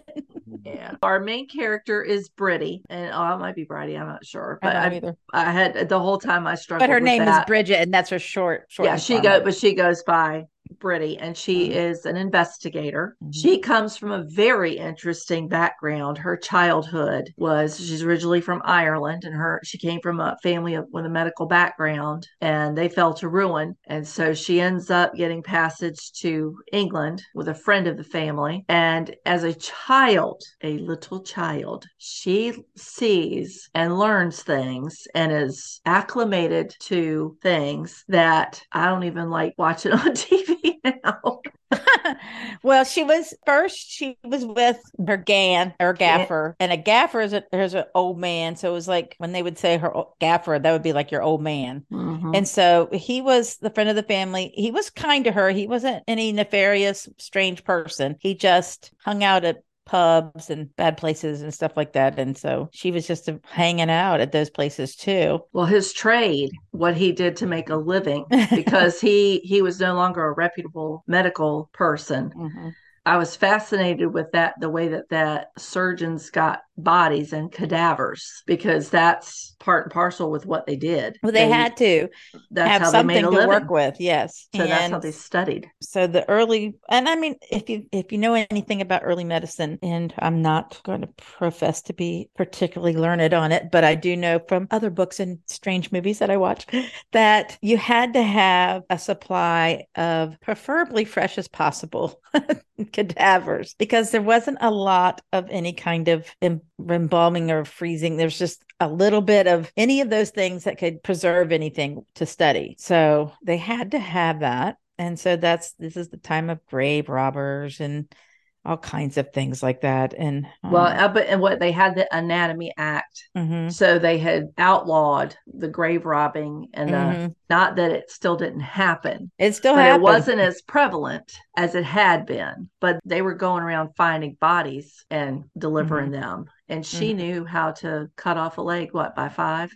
Yeah. 0.63 0.95
Our 1.03 1.19
main 1.19 1.47
character 1.47 2.03
is 2.03 2.29
Britty, 2.29 2.83
and 2.89 3.11
oh, 3.13 3.33
it 3.35 3.39
might 3.39 3.55
be 3.55 3.63
Bridie, 3.63 3.97
I'm 3.97 4.07
not 4.07 4.25
sure. 4.25 4.59
I 4.61 4.67
But 4.67 4.99
don't 5.01 5.17
I. 5.33 5.47
I, 5.47 5.51
had 5.51 5.89
the 5.89 5.99
whole 5.99 6.17
time 6.17 6.47
I 6.47 6.55
struggled 6.55 6.87
But 6.87 6.89
her 6.93 6.97
with 6.97 7.03
name 7.03 7.25
that. 7.25 7.41
is 7.43 7.45
Bridget, 7.47 7.79
and 7.81 7.93
that's 7.93 8.09
her 8.09 8.19
short. 8.19 8.65
short 8.69 8.85
Yeah, 8.87 8.97
she 8.97 9.19
go, 9.19 9.41
but 9.43 9.55
she 9.55 9.73
goes 9.73 10.03
by 10.03 10.45
Brittany, 10.81 11.17
and 11.19 11.37
she 11.37 11.69
Mhm. 11.69 11.71
is 11.71 12.05
an 12.05 12.17
investigator. 12.17 13.15
Mhm. 13.23 13.33
She 13.33 13.59
comes 13.59 13.95
from 13.97 14.11
a 14.11 14.23
very 14.27 14.73
interesting 14.77 15.47
background. 15.47 16.17
Her 16.17 16.35
childhood 16.37 17.29
was 17.37 17.77
she's 17.77 18.03
originally 18.03 18.41
from 18.41 18.61
Ireland, 18.65 19.23
and 19.23 19.33
her 19.35 19.61
she 19.63 19.77
came 19.77 20.01
from 20.01 20.19
a 20.19 20.37
family 20.43 20.73
of, 20.75 20.87
with 20.91 21.05
a 21.05 21.09
medical 21.09 21.45
background, 21.47 22.27
and 22.41 22.77
they 22.77 22.89
fell 22.89 23.13
to 23.15 23.29
ruin. 23.29 23.75
And 23.87 24.07
so 24.07 24.33
she 24.33 24.59
ends 24.61 24.89
up 24.91 25.13
getting 25.15 25.43
passage 25.43 26.11
to 26.21 26.57
England 26.73 27.21
with 27.33 27.47
a 27.47 27.53
friend 27.55 27.87
of 27.87 27.97
the 27.97 28.03
family. 28.03 28.65
And 28.69 29.15
as 29.25 29.43
a 29.43 29.53
child, 29.53 30.41
a 30.63 30.77
little 30.79 31.21
child, 31.23 31.85
she 31.97 32.53
sees 32.75 33.69
and 33.73 33.97
learns 33.97 34.43
things 34.43 35.07
and 35.15 35.31
is 35.31 35.81
acclimated 35.85 36.75
to 36.81 37.37
things 37.41 38.03
that 38.07 38.61
I 38.71 38.85
don't 38.87 39.03
even 39.03 39.29
like 39.29 39.53
watching 39.57 39.91
on 39.93 40.13
TV 40.13 40.70
now. 40.83 41.41
well, 42.63 42.83
she 42.83 43.03
was 43.03 43.33
first. 43.45 43.77
She 43.89 44.17
was 44.23 44.45
with 44.45 44.79
her 45.07 45.17
gan 45.17 45.73
or 45.79 45.93
gaffer, 45.93 46.55
and 46.59 46.71
a 46.71 46.77
gaffer 46.77 47.21
is 47.21 47.33
a 47.33 47.43
there's 47.51 47.73
an 47.73 47.85
old 47.95 48.19
man. 48.19 48.55
So 48.55 48.69
it 48.69 48.73
was 48.73 48.87
like 48.87 49.15
when 49.17 49.31
they 49.31 49.43
would 49.43 49.57
say 49.57 49.77
her 49.77 49.93
gaffer, 50.19 50.59
that 50.59 50.71
would 50.71 50.83
be 50.83 50.93
like 50.93 51.11
your 51.11 51.23
old 51.23 51.41
man. 51.41 51.85
Mhm. 51.91 52.35
And 52.35 52.47
so 52.47 52.89
he 52.91 53.21
was 53.21 53.57
the 53.57 53.69
friend 53.69 53.89
of 53.89 53.95
the 53.95 54.03
family. 54.03 54.51
He 54.53 54.71
was 54.71 54.89
kind 54.89 55.23
to 55.25 55.31
her. 55.31 55.49
He 55.49 55.67
wasn't 55.67 56.03
any 56.07 56.31
nefarious, 56.31 57.07
strange 57.17 57.63
person. 57.63 58.15
He 58.19 58.35
just 58.35 58.91
hung 59.03 59.23
out 59.23 59.45
at 59.45 59.63
pubs 59.85 60.49
and 60.49 60.75
bad 60.75 60.97
places 60.97 61.41
and 61.41 61.53
stuff 61.53 61.75
like 61.77 61.93
that. 61.93 62.19
And 62.19 62.37
so 62.37 62.69
she 62.73 62.91
was 62.91 63.07
just 63.07 63.29
hanging 63.45 63.89
out 63.89 64.19
at 64.21 64.31
those 64.31 64.49
places 64.49 64.95
too. 64.95 65.41
well, 65.53 65.65
his 65.65 65.91
trade, 65.93 66.51
what 66.71 66.95
he 66.95 67.11
did 67.11 67.35
to 67.37 67.45
make 67.47 67.69
a 67.69 67.75
living, 67.75 68.25
because 68.53 69.01
he 69.01 69.39
he 69.39 69.61
was 69.61 69.79
no 69.79 69.93
longer 69.95 70.25
a 70.25 70.31
reputable 70.33 71.03
medical 71.07 71.69
person. 71.73 72.33
Mhm. 72.35 72.75
I 73.05 73.17
was 73.17 73.35
fascinated 73.35 74.13
with 74.13 74.31
that, 74.33 74.55
the 74.59 74.69
way 74.69 74.89
that 74.89 75.09
that 75.09 75.47
surgeons 75.57 76.29
got 76.29 76.61
bodies 76.77 77.33
and 77.33 77.51
cadavers, 77.51 78.43
because 78.45 78.89
that's 78.89 79.55
part 79.59 79.85
and 79.85 79.91
parcel 79.93 80.31
with 80.31 80.45
what 80.45 80.65
they 80.65 80.75
did. 80.75 81.17
Well, 81.23 81.31
they, 81.31 81.47
had 81.47 81.77
to 81.77 82.09
that's 82.51 82.69
have 82.69 82.81
how 82.81 82.91
they 82.91 83.03
made 83.03 83.21
something 83.21 83.25
a 83.25 83.29
to 83.29 83.29
living. 83.29 83.47
work 83.49 83.69
with. 83.69 83.95
Yes. 83.99 84.47
So 84.55 84.65
that's 84.65 84.91
how 84.91 84.99
they 84.99 85.11
studied. 85.11 85.69
so 85.81 86.07
the 86.07 86.27
early 86.29 86.75
and 86.89 87.07
i 87.09 87.15
mean 87.15 87.35
if 87.51 87.69
you 87.69 87.85
if 87.91 88.11
you 88.11 88.17
know 88.17 88.33
anything 88.33 88.81
about 88.81 89.01
early 89.03 89.23
medicine 89.23 89.77
and 89.81 90.13
i'm 90.19 90.41
not 90.41 90.79
going 90.83 91.01
to 91.01 91.07
profess 91.17 91.81
to 91.81 91.93
be 91.93 92.29
particularly 92.35 92.95
learned 92.95 93.33
on 93.33 93.51
it 93.51 93.71
but 93.71 93.83
i 93.83 93.95
do 93.95 94.15
know 94.15 94.39
from 94.47 94.67
other 94.71 94.89
books 94.89 95.19
and 95.19 95.39
strange 95.47 95.91
movies 95.91 96.19
that 96.19 96.29
i 96.29 96.37
watch 96.37 96.65
that 97.11 97.57
you 97.61 97.77
had 97.77 98.13
to 98.13 98.23
have 98.23 98.83
a 98.89 98.97
supply 98.97 99.85
of 99.95 100.39
preferably 100.41 101.05
fresh 101.05 101.37
as 101.37 101.47
possible 101.47 102.19
cadavers 102.91 103.73
because 103.75 104.11
there 104.11 104.21
wasn't 104.21 104.57
a 104.61 104.71
lot 104.71 105.21
of 105.33 105.49
any 105.49 105.73
kind 105.73 106.07
of 106.07 106.27
embalming 106.41 107.51
or 107.51 107.65
freezing. 107.65 108.17
There's 108.17 108.39
just 108.39 108.63
a 108.79 108.87
little 108.87 109.21
bit 109.21 109.47
of 109.47 109.71
any 109.77 110.01
of 110.01 110.09
those 110.09 110.31
things 110.31 110.63
that 110.63 110.77
could 110.77 111.03
preserve 111.03 111.51
anything 111.51 112.05
to 112.15 112.25
study. 112.25 112.75
So 112.79 113.31
they 113.43 113.57
had 113.57 113.91
to 113.91 113.99
have 113.99 114.39
that. 114.39 114.77
And 114.97 115.19
so 115.19 115.35
that's 115.35 115.73
this 115.73 115.97
is 115.97 116.09
the 116.09 116.17
time 116.17 116.49
of 116.49 116.65
grave 116.67 117.09
robbers 117.09 117.79
and 117.79 118.13
all 118.63 118.77
kinds 118.77 119.17
of 119.17 119.31
things 119.33 119.63
like 119.63 119.81
that 119.81 120.13
and 120.15 120.45
Well, 120.63 120.85
um, 120.85 120.97
uh, 120.97 121.07
but 121.07 121.27
and 121.27 121.41
what 121.41 121.59
they 121.59 121.71
had 121.71 121.95
the 121.95 122.07
Anatomy 122.15 122.73
Act, 122.77 123.23
mhm, 123.35 123.71
so 123.73 123.97
they 123.97 124.17
had 124.19 124.49
outlawed 124.57 125.35
the 125.47 125.67
grave 125.67 126.05
robbing, 126.05 126.67
and 126.73 126.93
the, 126.93 126.97
mhm. 126.97 127.35
not 127.49 127.75
that 127.77 127.91
it 127.91 128.11
still 128.11 128.35
didn't 128.35 128.59
happen, 128.61 129.31
it 129.39 129.55
still 129.55 129.75
happened 129.75 129.95
it 129.95 130.01
wasn't 130.01 130.39
as 130.39 130.61
prevalent 130.61 131.33
as 131.57 131.73
it 131.75 131.83
had 131.85 132.25
been. 132.25 132.69
But 132.79 132.99
they 133.03 133.21
were 133.21 133.33
going 133.35 133.63
around 133.63 133.95
finding 133.97 134.35
bodies 134.35 135.05
and 135.09 135.45
delivering 135.57 136.11
Mm-hmm. 136.11 136.21
them, 136.21 136.45
and 136.69 136.85
she 136.85 137.13
knew 137.13 137.45
how 137.45 137.71
to 137.73 138.09
cut 138.15 138.37
off 138.37 138.57
a 138.57 138.61
leg. 138.61 138.89
What 138.93 139.15
by 139.15 139.29
five? 139.29 139.71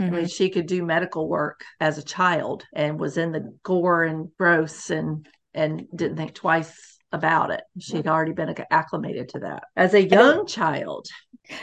I 0.00 0.10
mean, 0.10 0.24
Mhm. 0.24 0.34
she 0.36 0.50
could 0.50 0.66
do 0.66 0.84
medical 0.84 1.28
work 1.28 1.62
as 1.80 1.98
a 1.98 2.02
child 2.02 2.64
and 2.74 2.98
was 2.98 3.16
in 3.16 3.32
the 3.32 3.56
gore 3.62 4.02
and 4.04 4.28
gross 4.38 4.90
and 4.90 5.26
and 5.54 5.86
didn't 5.94 6.16
think 6.16 6.34
twice 6.34 6.93
about 7.14 7.50
it. 7.50 7.62
She'd 7.78 8.06
already 8.06 8.32
been 8.32 8.54
acclimated 8.70 9.30
to 9.30 9.38
that 9.40 9.64
as 9.76 9.94
a 9.94 10.02
young 10.02 10.46
child. 10.46 11.08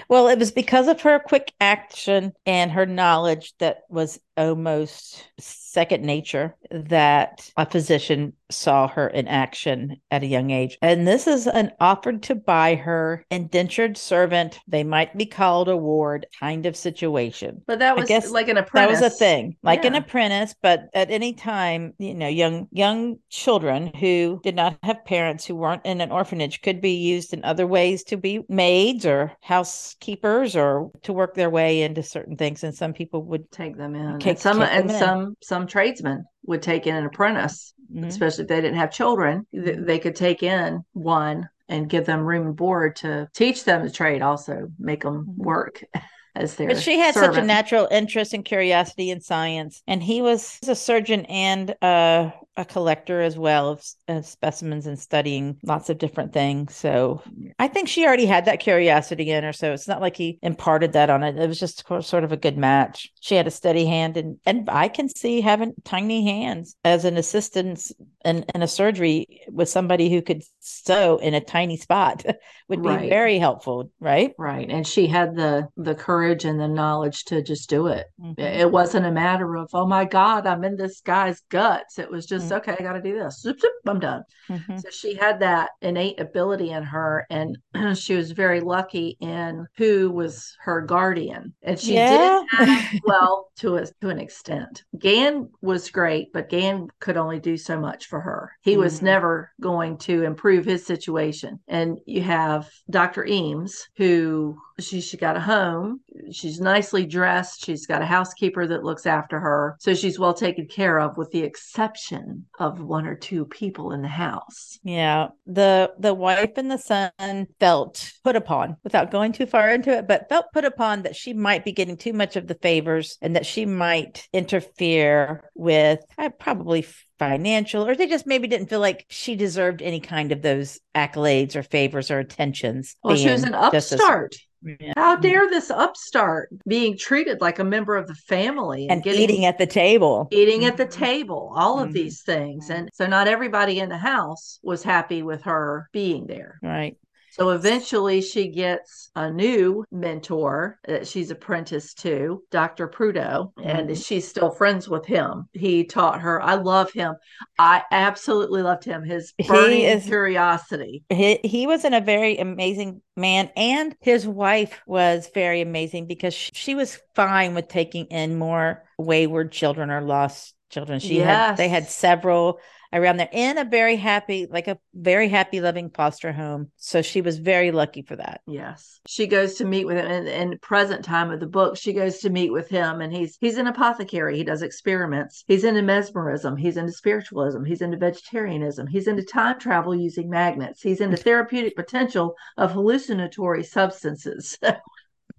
well 0.07 0.27
it 0.27 0.39
was 0.39 0.51
because 0.51 0.87
of 0.87 1.01
her 1.01 1.19
quick 1.19 1.53
action 1.59 2.33
and 2.45 2.71
her 2.71 2.85
knowledge 2.85 3.53
that 3.59 3.81
was 3.89 4.19
almost 4.47 5.29
second 5.39 6.03
nature 6.03 6.55
that 6.69 7.49
a 7.57 7.65
physician 7.65 8.33
saw 8.49 8.87
her 8.89 9.07
in 9.07 9.25
action 9.29 9.95
at 10.11 10.23
a 10.23 10.27
young 10.27 10.51
age 10.51 10.77
and 10.81 11.07
this 11.07 11.25
is 11.25 11.47
an 11.47 11.71
offered 11.79 12.21
to 12.21 12.35
buy 12.35 12.75
her 12.75 13.25
indentured 13.31 13.95
servant 13.97 14.59
they 14.67 14.83
might 14.83 15.17
be 15.17 15.25
called 15.25 15.69
a 15.69 15.77
ward 15.77 16.25
kind 16.37 16.65
of 16.65 16.75
situation 16.75 17.61
But 17.65 17.79
that 17.79 17.95
was 17.95 18.09
like 18.31 18.49
an 18.49 18.57
apprentice. 18.57 18.99
that 18.99 19.05
was 19.05 19.13
a 19.13 19.17
thing 19.17 19.55
like 19.63 19.85
an 19.85 19.95
apprentice 19.95 20.53
but 20.61 20.89
at 20.93 21.09
any 21.09 21.31
time 21.33 21.93
you 21.97 22.13
know 22.13 22.27
young 22.27 22.67
young 22.71 23.17
children 23.29 23.87
who 23.95 24.41
did 24.43 24.55
not 24.55 24.77
have 24.83 25.05
parents 25.05 25.45
who 25.45 25.55
weren't 25.55 25.85
in 25.85 26.01
an 26.01 26.11
orphanage 26.11 26.61
could 26.61 26.81
be 26.81 26.91
used 26.95 27.33
in 27.33 27.45
other 27.45 27.65
ways 27.65 28.03
to 28.03 28.17
be 28.17 28.41
maids 28.49 29.05
or 29.05 29.31
housekeepers 29.41 30.57
or 30.57 30.91
to 31.03 31.13
work 31.13 31.35
their 31.35 31.49
way 31.49 31.81
into 31.83 32.03
certain 32.03 32.35
things 32.35 32.63
and 32.65 32.75
some 32.75 32.91
people 32.91 33.23
would 33.23 33.49
Take 33.51 33.77
them 33.77 33.95
in. 33.95 34.19
And 34.31 34.39
some 34.39 34.61
and 34.61 34.89
in. 34.89 34.97
some 34.97 35.37
some 35.41 35.67
tradesmen 35.67 36.25
would 36.45 36.61
take 36.61 36.87
in 36.87 36.95
an 36.95 37.05
apprentice, 37.05 37.73
Mhm. 37.93 38.07
especially 38.07 38.43
if 38.43 38.47
they 38.49 38.61
didn't 38.61 38.77
have 38.77 38.91
children. 38.91 39.45
th- 39.53 39.77
Mhm. 39.77 39.85
They 39.85 39.99
could 39.99 40.15
take 40.15 40.43
in 40.43 40.83
one 40.93 41.49
and 41.69 41.89
give 41.89 42.05
them 42.05 42.21
room 42.25 42.47
and 42.47 42.55
board 42.55 42.95
to 42.97 43.29
teach 43.33 43.63
them 43.63 43.83
the 43.83 43.91
trade, 43.91 44.21
also 44.21 44.67
make 44.79 45.03
them 45.03 45.25
Mhm. 45.25 45.37
work 45.45 45.83
as 46.35 46.55
their 46.55 46.67
But 46.69 46.77
she 46.81 46.97
had 46.99 47.13
such 47.13 47.37
a 47.37 47.41
natural 47.43 47.87
interest 47.91 48.33
and 48.33 48.43
curiosity 48.45 49.09
in 49.11 49.21
science, 49.21 49.83
and 49.87 50.01
he 50.03 50.21
was 50.21 50.59
a 50.67 50.75
surgeon 50.75 51.25
and 51.25 51.75
uh, 51.81 52.31
a 52.57 52.65
collector 52.65 53.21
as 53.21 53.37
well 53.37 53.69
of, 53.69 53.83
of 54.09 54.25
specimens 54.25 54.85
and 54.85 54.99
studying 54.99 55.57
lots 55.63 55.89
of 55.89 55.97
different 55.97 56.33
things. 56.33 56.75
So 56.75 57.21
I 57.57 57.67
think 57.69 57.87
she 57.87 58.05
already 58.05 58.25
had 58.25 58.45
that 58.45 58.59
curiosity 58.59 59.31
in 59.31 59.43
her. 59.43 59.53
So 59.53 59.71
it's 59.73 59.87
not 59.87 60.01
like 60.01 60.17
he 60.17 60.37
imparted 60.41 60.93
that 60.93 61.09
on 61.09 61.23
it. 61.23 61.37
It 61.37 61.47
was 61.47 61.59
just 61.59 61.85
sort 61.87 62.23
of 62.25 62.31
a 62.33 62.37
good 62.37 62.57
match. 62.57 63.09
She 63.21 63.35
had 63.35 63.47
a 63.47 63.51
steady 63.51 63.85
hand, 63.85 64.17
and 64.17 64.37
and 64.45 64.69
I 64.69 64.89
can 64.89 65.07
see 65.07 65.39
having 65.41 65.73
tiny 65.85 66.25
hands 66.25 66.75
as 66.83 67.05
an 67.05 67.15
assistant 67.17 67.89
in, 68.25 68.45
in 68.53 68.61
a 68.61 68.67
surgery 68.67 69.41
with 69.49 69.69
somebody 69.69 70.09
who 70.09 70.21
could 70.21 70.43
sew 70.59 71.17
in 71.17 71.33
a 71.33 71.41
tiny 71.41 71.77
spot 71.77 72.23
would 72.67 72.81
be 72.83 72.89
Right. 72.89 73.09
very 73.09 73.37
helpful, 73.39 73.91
right? 73.99 74.33
Right. 74.37 74.69
And 74.69 74.85
she 74.85 75.07
had 75.07 75.35
the 75.35 75.67
the 75.77 75.95
courage 75.95 76.45
and 76.45 76.59
the 76.59 76.67
knowledge 76.67 77.25
to 77.25 77.41
just 77.41 77.69
do 77.69 77.87
it. 77.87 78.07
Mhm. 78.21 78.39
It 78.39 78.71
wasn't 78.71 79.05
a 79.05 79.11
matter 79.11 79.55
of, 79.55 79.69
oh 79.73 79.87
my 79.87 80.05
God, 80.05 80.45
I'm 80.47 80.63
in 80.63 80.75
this 80.75 81.01
guy's 81.01 81.41
guts. 81.49 81.99
It 81.99 82.11
was 82.11 82.25
just, 82.25 82.50
Okay, 82.51 82.75
I 82.77 82.81
got 82.83 82.93
to 82.93 83.01
do 83.01 83.13
this. 83.13 83.45
I'm 83.87 83.99
done. 83.99 84.23
Mhm. 84.49 84.81
So 84.81 84.89
she 84.89 85.15
had 85.15 85.39
that 85.39 85.71
innate 85.81 86.19
ability 86.19 86.69
in 86.71 86.83
her, 86.83 87.25
and 87.29 87.57
she 87.97 88.15
was 88.15 88.31
very 88.31 88.59
lucky 88.61 89.17
in 89.19 89.67
who 89.77 90.11
was 90.11 90.55
her 90.61 90.81
guardian. 90.81 91.53
And 91.63 91.79
she 91.79 91.95
Yeah. 91.95 92.41
did 92.59 92.99
well, 93.03 93.49
to 93.57 93.75
a 93.77 93.85
to 94.01 94.09
an 94.09 94.19
extent. 94.19 94.83
Gan 94.97 95.49
was 95.61 95.89
great, 95.89 96.31
but 96.33 96.49
Gan 96.49 96.87
could 96.99 97.17
only 97.17 97.39
do 97.39 97.57
so 97.57 97.79
much 97.79 98.07
for 98.07 98.19
her. 98.21 98.51
He 98.61 98.77
was 98.77 98.99
Mhm. 98.99 99.03
never 99.03 99.51
going 99.59 99.97
to 99.99 100.23
improve 100.23 100.65
his 100.65 100.85
situation. 100.85 101.59
And 101.67 101.99
you 102.05 102.21
have 102.21 102.69
Dr. 102.89 103.25
Eames, 103.25 103.87
who 103.97 104.57
she 104.79 105.01
she 105.01 105.17
got 105.17 105.37
a 105.37 105.41
home. 105.41 106.01
She's 106.31 106.59
nicely 106.59 107.05
dressed. 107.05 107.65
She's 107.65 107.85
got 107.85 108.01
a 108.01 108.05
housekeeper 108.05 108.67
that 108.67 108.83
looks 108.83 109.05
after 109.05 109.39
her. 109.39 109.77
So 109.79 109.93
she's 109.93 110.19
well 110.19 110.33
taken 110.33 110.67
care 110.67 110.99
of 110.99 111.17
with 111.17 111.31
the 111.31 111.41
exception 111.43 112.45
of 112.59 112.81
one 112.81 113.05
or 113.07 113.15
two 113.15 113.45
people 113.45 113.91
in 113.91 114.01
the 114.01 114.07
house. 114.07 114.79
Yeah, 114.83 115.29
the 115.45 115.91
the 115.99 116.13
wife 116.13 116.51
and 116.57 116.69
the 116.69 116.77
son 116.77 117.47
felt 117.59 118.11
put 118.23 118.35
upon 118.35 118.77
without 118.83 119.11
going 119.11 119.31
too 119.31 119.45
far 119.45 119.69
into 119.71 119.91
it, 119.91 120.07
but 120.07 120.29
felt 120.29 120.45
put 120.53 120.65
upon 120.65 121.03
that 121.03 121.15
she 121.15 121.33
might 121.33 121.65
be 121.65 121.71
getting 121.71 121.97
too 121.97 122.13
much 122.13 122.35
of 122.35 122.47
the 122.47 122.55
favors 122.55 123.17
and 123.21 123.35
that 123.35 123.45
she 123.45 123.65
might 123.65 124.27
interfere 124.33 125.49
with 125.55 125.99
uh, 126.17 126.29
probably 126.29 126.85
financial, 127.19 127.87
or 127.87 127.95
they 127.95 128.07
just 128.07 128.25
maybe 128.25 128.47
didn't 128.47 128.67
feel 128.67 128.79
like 128.79 129.05
she 129.09 129.35
deserved 129.35 129.81
any 129.81 129.99
kind 129.99 130.31
of 130.31 130.41
those 130.41 130.79
accolades 130.95 131.55
or 131.55 131.61
favors 131.63 132.09
or 132.09 132.19
attentions. 132.19 132.95
Well, 133.03 133.15
she 133.15 133.29
was 133.29 133.43
an 133.43 133.51
just 133.71 133.91
as- 133.91 133.99
upstart. 133.99 134.35
Yeah. 134.63 134.93
How 134.95 135.15
dare 135.15 135.49
this 135.49 135.71
upstart 135.71 136.49
being 136.67 136.97
treated 136.97 137.41
like 137.41 137.59
a 137.59 137.63
member 137.63 137.95
of 137.95 138.07
the 138.07 138.15
family 138.15 138.87
and 138.89 139.01
getting 139.01 139.21
eating 139.21 139.45
at 139.45 139.57
the 139.57 139.65
table. 139.65 140.27
eating 140.31 140.65
at 140.65 140.77
the 140.77 140.85
Mhm. 140.85 140.91
table, 140.91 141.53
all 141.55 141.79
of 141.79 141.89
Mhm. 141.89 141.93
these 141.93 142.21
things. 142.21 142.69
And 142.69 142.89
so 142.93 143.07
not 143.07 143.27
everybody 143.27 143.79
in 143.79 143.89
the 143.89 143.97
house 143.97 144.59
was 144.63 144.83
happy 144.83 145.23
with 145.23 145.43
her 145.43 145.89
being 145.91 146.27
there. 146.27 146.59
Right. 146.61 146.95
So 147.31 147.51
eventually 147.51 148.21
she 148.21 148.49
gets 148.49 149.09
a 149.15 149.31
new 149.31 149.85
mentor 149.91 150.79
that 150.85 151.07
she's 151.07 151.31
apprenticed 151.31 151.99
to, 151.99 152.43
Dr. 152.51 152.87
Prudo, 152.87 153.53
and 153.57 153.89
mm-hmm. 153.89 153.93
she's 153.93 154.27
still 154.27 154.51
friends 154.51 154.89
with 154.89 155.05
him. 155.05 155.47
He 155.53 155.85
taught 155.85 156.21
her. 156.21 156.41
I 156.41 156.55
love 156.55 156.91
him. 156.91 157.15
I 157.57 157.83
absolutely 157.91 158.61
loved 158.61 158.83
him. 158.83 159.03
His 159.03 159.33
burning 159.47 159.81
is, 159.81 160.05
curiosity. 160.05 161.03
He, 161.09 161.39
he 161.43 161.67
was 161.67 161.85
in 161.85 161.93
a 161.93 162.01
very 162.01 162.37
amazing 162.37 163.01
man 163.15 163.49
and 163.55 163.95
his 164.01 164.27
wife 164.27 164.81
was 164.85 165.29
very 165.33 165.61
amazing 165.61 166.07
because 166.07 166.33
she 166.33 166.75
was 166.75 166.99
fine 167.15 167.53
with 167.53 167.67
taking 167.67 168.05
in 168.05 168.37
more 168.37 168.83
wayward 168.97 169.51
children 169.51 169.89
or 169.89 170.01
lost 170.01 170.53
children. 170.69 170.99
She 170.99 171.17
yes. 171.17 171.27
had 171.27 171.57
they 171.57 171.69
had 171.69 171.87
several 171.87 172.59
around 172.93 173.17
there 173.17 173.29
in 173.31 173.57
a 173.57 173.65
very 173.65 173.95
happy, 173.95 174.47
like 174.49 174.67
a 174.67 174.77
very 174.93 175.29
happy, 175.29 175.61
loving 175.61 175.89
foster 175.89 176.31
home. 176.31 176.71
So 176.77 177.01
she 177.01 177.21
was 177.21 177.37
very 177.37 177.71
lucky 177.71 178.01
for 178.01 178.15
that. 178.17 178.41
Yes. 178.47 178.99
She 179.07 179.27
goes 179.27 179.55
to 179.55 179.65
meet 179.65 179.85
with 179.85 179.97
him 179.97 180.11
in, 180.11 180.27
in 180.27 180.59
present 180.59 181.05
time 181.05 181.31
of 181.31 181.39
the 181.39 181.47
book. 181.47 181.77
She 181.77 181.93
goes 181.93 182.19
to 182.19 182.29
meet 182.29 182.51
with 182.51 182.69
him 182.69 183.01
and 183.01 183.13
he's 183.13 183.37
he's 183.39 183.57
an 183.57 183.67
apothecary. 183.67 184.37
He 184.37 184.43
does 184.43 184.61
experiments. 184.61 185.43
He's 185.47 185.63
into 185.63 185.81
mesmerism. 185.81 186.57
He's 186.57 186.77
into 186.77 186.91
spiritualism. 186.91 187.63
He's 187.63 187.81
into 187.81 187.97
vegetarianism. 187.97 188.87
He's 188.87 189.07
into 189.07 189.23
time 189.23 189.59
travel 189.59 189.95
using 189.95 190.29
magnets. 190.29 190.81
He's 190.81 191.01
into 191.01 191.17
therapeutic 191.17 191.75
potential 191.75 192.35
of 192.57 192.71
hallucinatory 192.71 193.63
substances. 193.63 194.57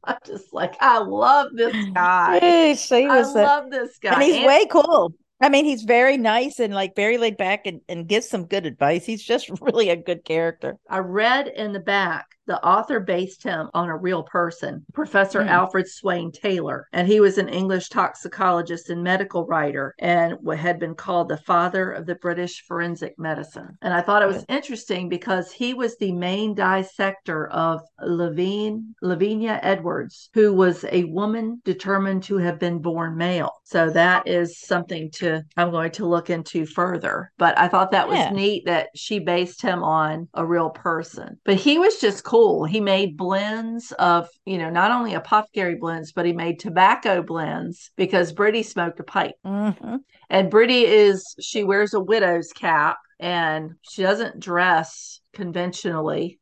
I'm 0.05 0.19
just 0.27 0.53
like, 0.53 0.75
I 0.81 0.99
love 0.99 1.53
this 1.55 1.77
guy. 1.95 2.41
Hey, 2.41 2.75
she 2.75 3.07
was 3.07 3.37
I 3.37 3.43
a, 3.43 3.45
love 3.45 3.71
this 3.71 3.99
guy. 3.99 4.15
And 4.15 4.23
he's 4.23 4.37
and, 4.37 4.47
way 4.47 4.67
cool. 4.67 5.15
I 5.43 5.49
mean, 5.49 5.65
he's 5.65 5.83
very 5.83 6.17
nice 6.17 6.61
and 6.61 6.73
like 6.73 6.95
very 6.95 7.19
laid 7.19 7.37
back 7.37 7.67
and, 7.67 7.81
and 7.89 8.07
gives 8.07 8.29
some 8.29 8.47
good 8.47 8.65
advice. 8.65 9.05
He's 9.05 9.25
just 9.25 9.51
really 9.61 9.91
a 9.91 9.97
good 9.97 10.25
character. 10.25 10.79
I 10.89 10.99
read 10.99 11.49
in 11.49 11.73
the 11.73 11.81
back 11.81 12.27
the 12.47 12.65
author 12.65 13.01
based 13.01 13.43
him 13.43 13.69
on 13.75 13.89
a 13.89 13.97
real 13.97 14.23
person, 14.23 14.85
Professor 14.93 15.41
mm. 15.41 15.49
Alfred 15.49 15.89
Swain 15.89 16.33
Taylor, 16.33 16.89
and 16.93 17.07
he 17.07 17.21
was 17.21 17.39
an 17.39 17.49
English 17.49 17.89
toxicologist 17.89 18.91
and 18.91 19.03
medical 19.03 19.47
writer 19.47 19.95
and 19.99 20.35
what 20.41 20.59
had 20.59 20.79
been 20.79 20.95
called 20.95 21.29
the 21.29 21.37
father 21.37 21.93
of 21.93 22.07
the 22.07 22.17
British 22.17 22.65
forensic 22.67 23.19
medicine. 23.19 23.77
And 23.83 23.95
I 23.95 24.01
thought 24.01 24.23
it 24.23 24.29
was 24.29 24.45
interesting 24.49 25.09
because 25.09 25.53
he 25.53 25.75
was 25.75 25.97
the 25.97 26.13
main 26.13 26.55
dissector 26.55 27.49
of 27.49 27.81
Levine, 28.01 28.95
Lavinia 29.03 29.61
Edwards, 29.63 30.31
who 30.35 30.53
was 30.53 30.85
a 30.91 31.05
woman 31.05 31.61
determined 31.65 32.23
to 32.25 32.37
have 32.39 32.59
been 32.59 32.81
born 32.81 33.17
male. 33.17 33.53
So 33.65 33.91
that 33.91 34.27
is 34.27 34.61
something 34.61 35.11
to 35.13 35.43
I'm 35.57 35.71
going 35.71 35.93
to 35.93 36.07
look 36.07 36.31
into 36.31 36.67
further. 36.67 37.33
But 37.39 37.59
I 37.59 37.69
thought 37.69 37.91
that 37.93 38.09
yeah. 38.09 38.27
was 38.27 38.37
neat 38.37 38.67
that 38.67 38.89
she 38.95 39.19
based 39.19 39.63
him 39.63 39.83
on 39.83 40.29
a 40.35 40.45
real 40.45 40.71
person. 40.71 41.39
But 41.45 41.57
he 41.57 41.79
was 41.79 41.99
just 41.99 42.25
cool. 42.33 42.65
He 42.65 42.81
made 42.81 43.19
blends 43.19 43.93
of, 43.93 44.27
you 44.47 44.57
know, 44.57 44.71
not 44.71 44.91
only 44.91 45.13
apothecary 45.13 45.75
blends, 45.75 46.13
but 46.13 46.25
he 46.25 46.33
made 46.33 46.59
tobacco 46.59 47.23
blends 47.23 47.91
because 47.95 48.33
Britty 48.33 48.63
smoked 48.63 48.99
a 49.01 49.05
pipe. 49.05 49.35
Mm-hmm. 49.45 49.97
And 50.31 50.51
Britty 50.51 50.87
is, 50.87 51.35
she 51.39 51.63
wears 51.63 51.93
a 51.93 52.01
widow's 52.01 52.51
cap 52.55 52.97
and 53.21 53.73
she 53.83 54.01
doesn't 54.01 54.41
dress 54.41 55.21
conventionally. 55.35 56.41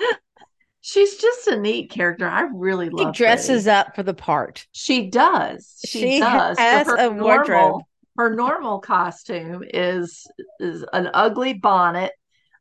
She's 0.80 1.16
just 1.16 1.48
a 1.48 1.60
neat 1.60 1.90
character. 1.90 2.26
I 2.26 2.48
really 2.54 2.88
love. 2.88 3.08
Her. 3.08 3.12
She 3.12 3.18
dresses 3.18 3.64
Britty. 3.64 3.76
up 3.76 3.94
for 3.94 4.04
the 4.04 4.14
part. 4.14 4.66
She 4.72 5.10
does. 5.10 5.80
She, 5.84 5.98
she 5.98 6.20
does. 6.20 6.58
Has 6.58 6.86
her 6.86 6.96
a 6.96 7.10
wardrobe. 7.10 7.48
Normal, 7.48 7.88
her 8.16 8.34
normal 8.34 8.78
costume 8.78 9.64
is 9.74 10.26
is 10.60 10.82
an 10.94 11.10
ugly 11.12 11.52
bonnet 11.54 12.12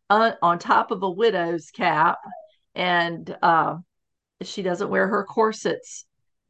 uh, 0.09 0.31
on 0.41 0.59
top 0.59 0.91
of 0.91 1.03
a 1.03 1.09
widow's 1.09 1.69
cap 1.69 2.17
and 2.75 3.35
uh, 3.41 3.77
she 4.41 4.61
doesn't 4.61 4.89
wear 4.89 5.07
her 5.07 5.23
corsets 5.23 6.05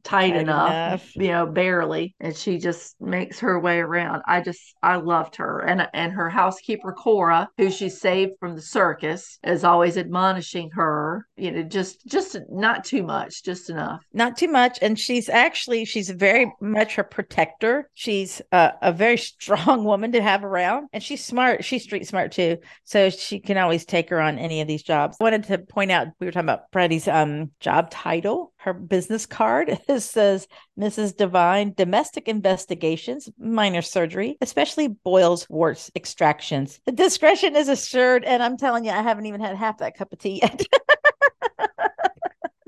tight, 0.06 0.30
tight 0.30 0.40
enough, 0.40 0.70
enough, 0.70 1.16
you 1.16 1.28
know, 1.28 1.46
barely, 1.46 2.14
and 2.20 2.34
she 2.34 2.58
just 2.58 3.00
makes 3.00 3.40
her 3.40 3.58
way 3.58 3.78
around. 3.78 4.22
I 4.26 4.40
just 4.40 4.60
I 4.82 4.96
loved 4.96 5.36
her, 5.36 5.60
and 5.60 5.86
and 5.92 6.12
her 6.12 6.30
housekeeper 6.30 6.92
Cora, 6.92 7.48
who 7.58 7.70
she 7.70 7.88
saved 7.88 8.32
from 8.38 8.54
the 8.54 8.62
circus, 8.62 9.38
is 9.42 9.64
always 9.64 9.98
admonishing 9.98 10.70
her. 10.74 11.26
You 11.36 11.50
know, 11.50 11.62
just 11.62 12.06
just 12.06 12.38
not 12.48 12.84
too 12.84 13.02
much, 13.02 13.42
just 13.42 13.68
enough. 13.68 14.02
Not 14.12 14.36
too 14.36 14.48
much, 14.48 14.78
and 14.80 14.98
she's 14.98 15.28
actually 15.28 15.84
she's 15.84 16.10
very 16.10 16.52
much 16.60 16.94
her 16.94 17.04
protector. 17.04 17.90
She's 17.94 18.40
a, 18.52 18.72
a 18.82 18.92
very 18.92 19.16
strong 19.18 19.84
woman 19.84 20.12
to 20.12 20.22
have 20.22 20.44
around, 20.44 20.88
and 20.92 21.02
she's 21.02 21.24
smart. 21.24 21.64
She's 21.64 21.82
street 21.82 22.06
smart 22.06 22.32
too, 22.32 22.58
so 22.84 23.10
she 23.10 23.40
can 23.40 23.58
always 23.58 23.84
take 23.84 24.10
her 24.10 24.20
on 24.20 24.38
any 24.38 24.60
of 24.60 24.68
these 24.68 24.82
jobs. 24.82 25.16
I 25.20 25.24
wanted 25.24 25.44
to 25.44 25.58
point 25.58 25.90
out 25.90 26.08
we 26.20 26.26
were 26.26 26.32
talking 26.32 26.48
about 26.48 26.70
Freddie's 26.72 27.08
um 27.08 27.50
job 27.60 27.90
title 27.90 28.52
her 28.66 28.74
business 28.74 29.26
card 29.26 29.80
says 29.98 30.46
Mrs. 30.78 31.16
Devine 31.16 31.72
domestic 31.74 32.28
investigations, 32.28 33.30
minor 33.38 33.80
surgery, 33.80 34.36
especially 34.40 34.88
boils, 34.88 35.48
warts, 35.48 35.90
extractions. 35.94 36.80
The 36.84 36.92
discretion 36.92 37.56
is 37.56 37.68
assured, 37.68 38.24
and 38.24 38.42
I'm 38.42 38.56
telling 38.56 38.84
you, 38.84 38.90
I 38.90 39.02
haven't 39.02 39.26
even 39.26 39.40
had 39.40 39.56
half 39.56 39.78
that 39.78 39.96
cup 39.96 40.12
of 40.12 40.18
tea 40.18 40.40
yet. 40.42 40.60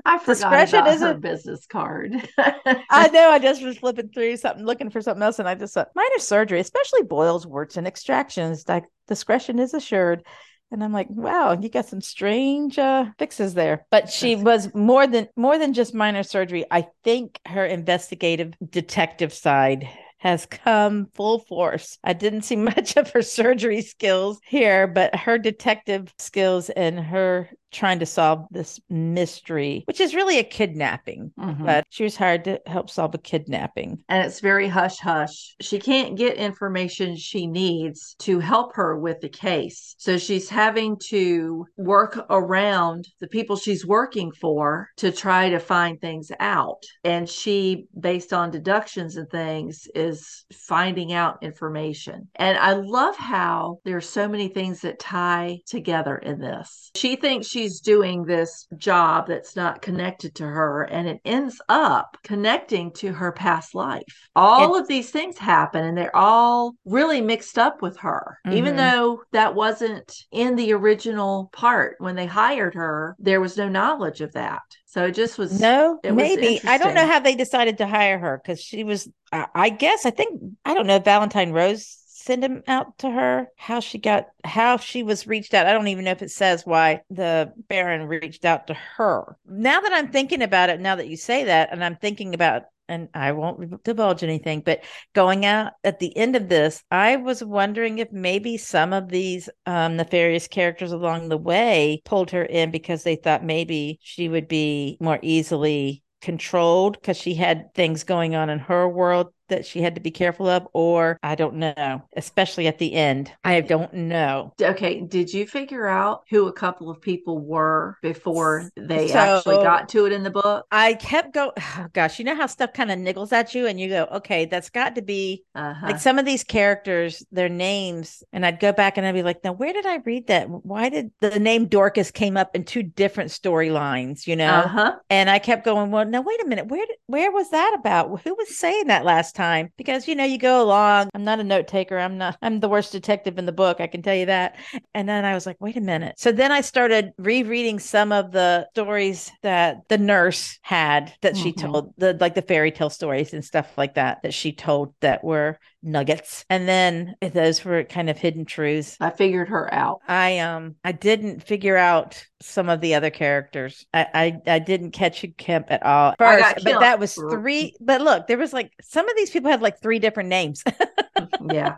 I 0.05 0.17
forgot 0.17 0.25
discretion 0.25 0.79
about 0.79 0.93
is 0.95 1.01
her 1.01 1.11
a 1.11 1.15
business 1.15 1.67
card. 1.67 2.13
I 2.37 3.09
know. 3.09 3.29
I 3.29 3.37
just 3.37 3.61
was 3.61 3.77
flipping 3.77 4.09
through 4.09 4.37
something, 4.37 4.65
looking 4.65 4.89
for 4.89 5.01
something 5.01 5.21
else, 5.21 5.37
and 5.37 5.47
I 5.47 5.53
just 5.53 5.73
thought 5.75 5.89
minor 5.93 6.17
surgery, 6.17 6.59
especially 6.59 7.03
boils, 7.03 7.45
warts, 7.45 7.77
and 7.77 7.85
extractions. 7.85 8.67
Like 8.67 8.85
discretion 9.07 9.59
is 9.59 9.75
assured. 9.75 10.23
And 10.71 10.83
I'm 10.83 10.93
like, 10.93 11.07
wow, 11.09 11.57
you 11.59 11.69
got 11.69 11.87
some 11.87 12.01
strange 12.01 12.77
uh, 12.77 13.05
fixes 13.17 13.55
there. 13.55 13.85
But 13.89 14.09
she 14.09 14.35
was 14.35 14.73
more 14.75 15.07
than 15.07 15.27
more 15.35 15.57
than 15.57 15.73
just 15.73 15.93
minor 15.93 16.23
surgery. 16.23 16.65
I 16.69 16.87
think 17.03 17.39
her 17.47 17.65
investigative 17.65 18.53
detective 18.69 19.33
side 19.33 19.89
has 20.19 20.45
come 20.45 21.07
full 21.13 21.39
force. 21.39 21.97
I 22.03 22.13
didn't 22.13 22.43
see 22.43 22.55
much 22.57 22.97
of 22.97 23.09
her 23.11 23.21
surgery 23.21 23.81
skills 23.81 24.39
here, 24.45 24.85
but 24.85 25.15
her 25.15 25.37
detective 25.37 26.13
skills 26.17 26.69
and 26.69 26.99
her 26.99 27.49
trying 27.71 27.99
to 27.99 28.05
solve 28.05 28.45
this 28.51 28.79
mystery, 28.89 29.83
which 29.85 29.99
is 29.99 30.15
really 30.15 30.39
a 30.39 30.43
kidnapping. 30.43 31.31
Mm-hmm. 31.39 31.65
But 31.65 31.85
she 31.89 32.03
was 32.03 32.15
hired 32.15 32.43
to 32.45 32.59
help 32.65 32.89
solve 32.89 33.13
a 33.15 33.19
kidnapping. 33.19 34.03
And 34.09 34.25
it's 34.25 34.39
very 34.39 34.67
hush 34.67 34.97
hush. 34.99 35.55
She 35.61 35.79
can't 35.79 36.17
get 36.17 36.37
information 36.37 37.15
she 37.15 37.47
needs 37.47 38.15
to 38.19 38.39
help 38.39 38.75
her 38.75 38.97
with 38.97 39.19
the 39.21 39.29
case. 39.29 39.95
So 39.97 40.17
she's 40.17 40.49
having 40.49 40.97
to 41.09 41.65
work 41.77 42.25
around 42.29 43.07
the 43.19 43.27
people 43.27 43.55
she's 43.55 43.85
working 43.85 44.31
for 44.31 44.89
to 44.97 45.11
try 45.11 45.49
to 45.49 45.59
find 45.59 45.99
things 45.99 46.31
out. 46.39 46.83
And 47.03 47.29
she, 47.29 47.85
based 47.99 48.33
on 48.33 48.51
deductions 48.51 49.15
and 49.15 49.29
things, 49.29 49.87
is 49.95 50.45
finding 50.51 51.13
out 51.13 51.43
information. 51.43 52.27
And 52.35 52.57
I 52.57 52.73
love 52.73 53.15
how 53.15 53.79
there's 53.85 54.07
so 54.07 54.27
many 54.27 54.47
things 54.47 54.81
that 54.81 54.99
tie 54.99 55.59
together 55.67 56.17
in 56.17 56.39
this. 56.39 56.91
She 56.95 57.15
thinks 57.15 57.47
she 57.47 57.58
she's 57.59 57.79
doing 57.81 58.23
this 58.23 58.67
job 58.77 59.27
that's 59.27 59.55
not 59.55 59.81
connected 59.81 60.33
to 60.35 60.45
her 60.45 60.83
and 60.83 61.07
it 61.07 61.19
ends 61.25 61.61
up 61.67 62.17
connecting 62.23 62.91
to 62.93 63.11
her 63.11 63.31
past 63.31 63.75
life. 63.75 64.03
All 64.35 64.77
of 64.77 64.87
these 64.87 65.09
things 65.09 65.37
happen 65.37 65.83
and 65.83 65.97
they're 65.97 66.15
all 66.15 66.75
really 66.85 67.19
mixed 67.21 67.57
up 67.57 67.81
with 67.81 67.97
her. 67.97 68.39
Mm-hmm. 68.47 68.57
Even 68.57 68.75
though 68.77 69.23
that 69.33 69.55
wasn't 69.55 70.11
in 70.31 70.55
the 70.55 70.71
original 70.71 71.49
part 71.51 71.95
when 71.99 72.15
they 72.15 72.25
hired 72.25 72.75
her, 72.75 73.15
there 73.19 73.41
was 73.41 73.57
no 73.57 73.67
knowledge 73.67 74.21
of 74.21 74.31
that. 74.33 74.61
So 74.85 75.05
it 75.05 75.11
just 75.11 75.37
was 75.37 75.59
no, 75.59 75.99
maybe 76.03 76.61
I 76.65 76.77
don't 76.77 76.95
know 76.95 77.05
how 77.05 77.19
they 77.19 77.35
decided 77.35 77.77
to 77.77 77.87
hire 77.87 78.17
her 78.17 78.41
because 78.41 78.59
she 78.59 78.83
was. 78.83 79.07
I 79.31 79.69
guess 79.69 80.07
I 80.07 80.09
think 80.09 80.41
I 80.65 80.73
don't 80.73 80.87
know. 80.87 80.97
Valentine 80.97 81.51
Rose 81.51 81.98
send 82.29 82.43
him 82.43 82.61
out 82.67 82.95
to 82.99 83.09
her? 83.09 83.47
How 83.57 83.79
she 83.79 83.97
got 83.97 84.27
how 84.43 84.77
she 84.77 85.01
was 85.01 85.25
reached 85.25 85.55
out? 85.55 85.65
I 85.65 85.73
don't 85.73 85.87
even 85.87 86.05
know 86.05 86.11
if 86.11 86.21
it 86.21 86.29
says 86.29 86.63
why 86.63 87.01
the 87.09 87.51
baron 87.67 88.07
reached 88.07 88.45
out 88.45 88.67
to 88.67 88.75
her. 88.75 89.35
Now 89.47 89.81
that 89.81 89.93
i'm 89.93 90.11
thinking 90.11 90.43
about 90.43 90.69
it 90.69 90.79
now 90.79 90.95
that 90.95 91.07
you 91.07 91.17
say 91.17 91.45
that 91.45 91.69
and 91.71 91.83
i'm 91.83 91.95
thinking 91.95 92.33
about 92.35 92.63
and 92.87 93.07
I 93.13 93.33
won't 93.33 93.83
divulge 93.83 94.23
anything, 94.23 94.61
but 94.61 94.83
going 95.13 95.45
out 95.45 95.73
at 95.83 95.99
the 95.99 96.15
end 96.17 96.35
of 96.35 96.49
this, 96.49 96.83
I 96.89 97.17
was 97.17 97.43
wondering 97.43 97.99
if 97.99 98.11
maybe 98.11 98.57
some 98.57 98.93
of 98.93 99.09
these 99.09 99.47
um, 99.67 99.95
nefarious 99.95 100.47
characters 100.47 100.91
along 100.91 101.29
the 101.29 101.37
way 101.37 102.01
pulled 102.03 102.31
her 102.31 102.43
in 102.43 102.71
because 102.71 103.03
they 103.03 103.15
thought 103.15 103.43
maybe 103.43 103.99
she 104.01 104.27
would 104.27 104.47
be 104.47 104.97
more 104.99 105.19
easily 105.21 106.01
controlled 106.21 106.93
because 106.99 107.17
she 107.17 107.35
had 107.35 107.73
things 107.75 108.03
going 108.03 108.33
on 108.35 108.49
in 108.49 108.59
her 108.59 108.89
world 108.89 109.27
that 109.49 109.65
she 109.65 109.81
had 109.81 109.95
to 109.95 110.01
be 110.01 110.11
careful 110.11 110.47
of, 110.47 110.67
or 110.73 111.19
I 111.23 111.35
don't 111.35 111.55
know, 111.55 112.01
especially 112.15 112.67
at 112.67 112.77
the 112.79 112.93
end. 112.93 113.31
I 113.43 113.61
don't 113.61 113.93
know. 113.93 114.53
Okay, 114.61 115.01
did 115.01 115.33
you 115.33 115.45
figure 115.47 115.87
out 115.87 116.23
who 116.29 116.47
a 116.47 116.53
couple 116.53 116.89
of 116.89 117.01
people 117.01 117.39
were 117.39 117.97
before 118.01 118.69
they 118.75 119.07
So- 119.09 119.17
actually 119.19 119.57
got 119.57 119.89
to 119.89 120.05
it 120.05 120.11
in 120.11 120.23
the 120.23 120.29
book? 120.29 120.65
I 120.71 120.93
kept 120.95 121.33
going, 121.33 121.51
oh, 121.77 121.87
gosh, 121.93 122.19
you 122.19 122.25
know 122.25 122.35
how 122.35 122.47
stuff 122.47 122.73
kind 122.73 122.91
of 122.91 122.99
niggles 122.99 123.31
at 123.31 123.53
you, 123.53 123.67
and 123.67 123.79
you 123.79 123.89
go, 123.89 124.07
okay, 124.13 124.45
that's 124.45 124.69
got 124.69 124.95
to 124.95 125.01
be 125.01 125.43
Uh-huh. 125.55 125.87
like 125.87 125.99
some 125.99 126.19
of 126.19 126.25
these 126.25 126.43
characters, 126.43 127.25
their 127.31 127.49
names, 127.49 128.23
and 128.33 128.45
I'd 128.45 128.59
go 128.59 128.71
back 128.71 128.97
and 128.97 129.05
I'd 129.05 129.13
be 129.13 129.23
like, 129.23 129.43
now 129.43 129.53
where 129.53 129.73
did 129.73 129.85
I 129.85 129.97
read 129.97 130.27
that? 130.27 130.47
Why 130.49 130.89
did 130.89 131.11
the 131.21 131.39
name 131.39 131.65
Dorcas 131.67 132.11
came 132.11 132.37
up 132.37 132.55
in 132.55 132.63
two 132.63 132.83
different 132.83 133.31
storylines? 133.31 134.27
You 134.27 134.35
know, 134.35 134.49
uh-huh. 134.51 134.95
and 135.09 135.29
I 135.29 135.39
kept 135.39 135.65
going, 135.65 135.91
well, 135.91 136.05
now 136.05 136.21
wait 136.21 136.41
a 136.41 136.47
minute, 136.47 136.67
where 136.67 136.85
did, 136.85 136.95
where 137.07 137.31
was 137.31 137.49
that 137.51 137.75
about? 137.77 138.21
Who 138.21 138.35
was 138.35 138.57
saying 138.57 138.87
that 138.87 139.05
last 139.05 139.35
time? 139.35 139.38
Because 139.77 140.07
you 140.07 140.15
know, 140.15 140.23
you 140.25 140.37
go 140.37 140.61
along. 140.61 141.09
I'm 141.13 141.23
not 141.23 141.39
a 141.39 141.43
note 141.43 141.67
taker. 141.67 141.97
I'm 141.97 142.17
not. 142.17 142.37
I'm 142.41 142.59
the 142.59 142.69
worst 142.69 142.91
detective 142.91 143.37
in 143.37 143.45
the 143.45 143.51
book. 143.51 143.79
I 143.79 143.87
can 143.87 144.01
tell 144.01 144.15
you 144.15 144.25
that. 144.27 144.55
And 144.93 145.07
then 145.07 145.25
I 145.25 145.33
was 145.33 145.45
like, 145.45 145.57
wait 145.59 145.77
a 145.77 145.81
minute. 145.81 146.15
So 146.17 146.31
then 146.31 146.51
I 146.51 146.61
started 146.61 147.11
rereading 147.17 147.79
some 147.79 148.11
of 148.11 148.31
the 148.31 148.67
stories 148.71 149.31
that 149.41 149.77
the 149.89 149.97
nurse 149.97 150.59
had 150.61 151.13
that 151.21 151.37
she 151.37 151.53
Mhm. 151.53 151.55
told, 151.55 151.93
the 151.97 152.17
like 152.19 152.35
the 152.35 152.41
fairy 152.41 152.71
tale 152.71 152.89
stories 152.89 153.33
and 153.33 153.43
stuff 153.43 153.77
like 153.77 153.95
that 153.95 154.21
that 154.23 154.33
she 154.33 154.51
told 154.51 154.93
that 155.01 155.23
were 155.23 155.59
nuggets. 155.81 156.45
And 156.49 156.67
then 156.67 157.15
those 157.21 157.63
were 157.63 157.83
kind 157.83 158.09
of 158.09 158.17
hidden 158.17 158.45
truths. 158.45 158.97
I 158.99 159.09
figured 159.09 159.49
her 159.49 159.73
out. 159.73 160.01
I 160.07 160.39
um 160.39 160.75
I 160.83 160.91
didn't 160.91 161.43
figure 161.43 161.77
out 161.77 162.23
some 162.41 162.69
of 162.69 162.81
the 162.81 162.95
other 162.95 163.09
characters. 163.09 163.85
I 163.93 164.07
I, 164.13 164.53
I 164.55 164.59
didn't 164.59 164.91
catch 164.91 165.23
a 165.23 165.27
Kemp 165.27 165.67
at 165.69 165.83
all. 165.83 166.15
First, 166.17 166.63
but 166.63 166.79
that 166.79 166.99
was 166.99 167.15
three. 167.15 167.75
But 167.79 168.01
look, 168.01 168.27
there 168.27 168.37
was 168.37 168.53
like 168.53 168.71
some 168.81 169.07
of 169.07 169.15
these 169.15 169.29
people 169.29 169.49
had 169.49 169.61
like 169.61 169.81
three 169.81 169.99
different 169.99 170.29
names. 170.29 170.63
yeah. 171.51 171.75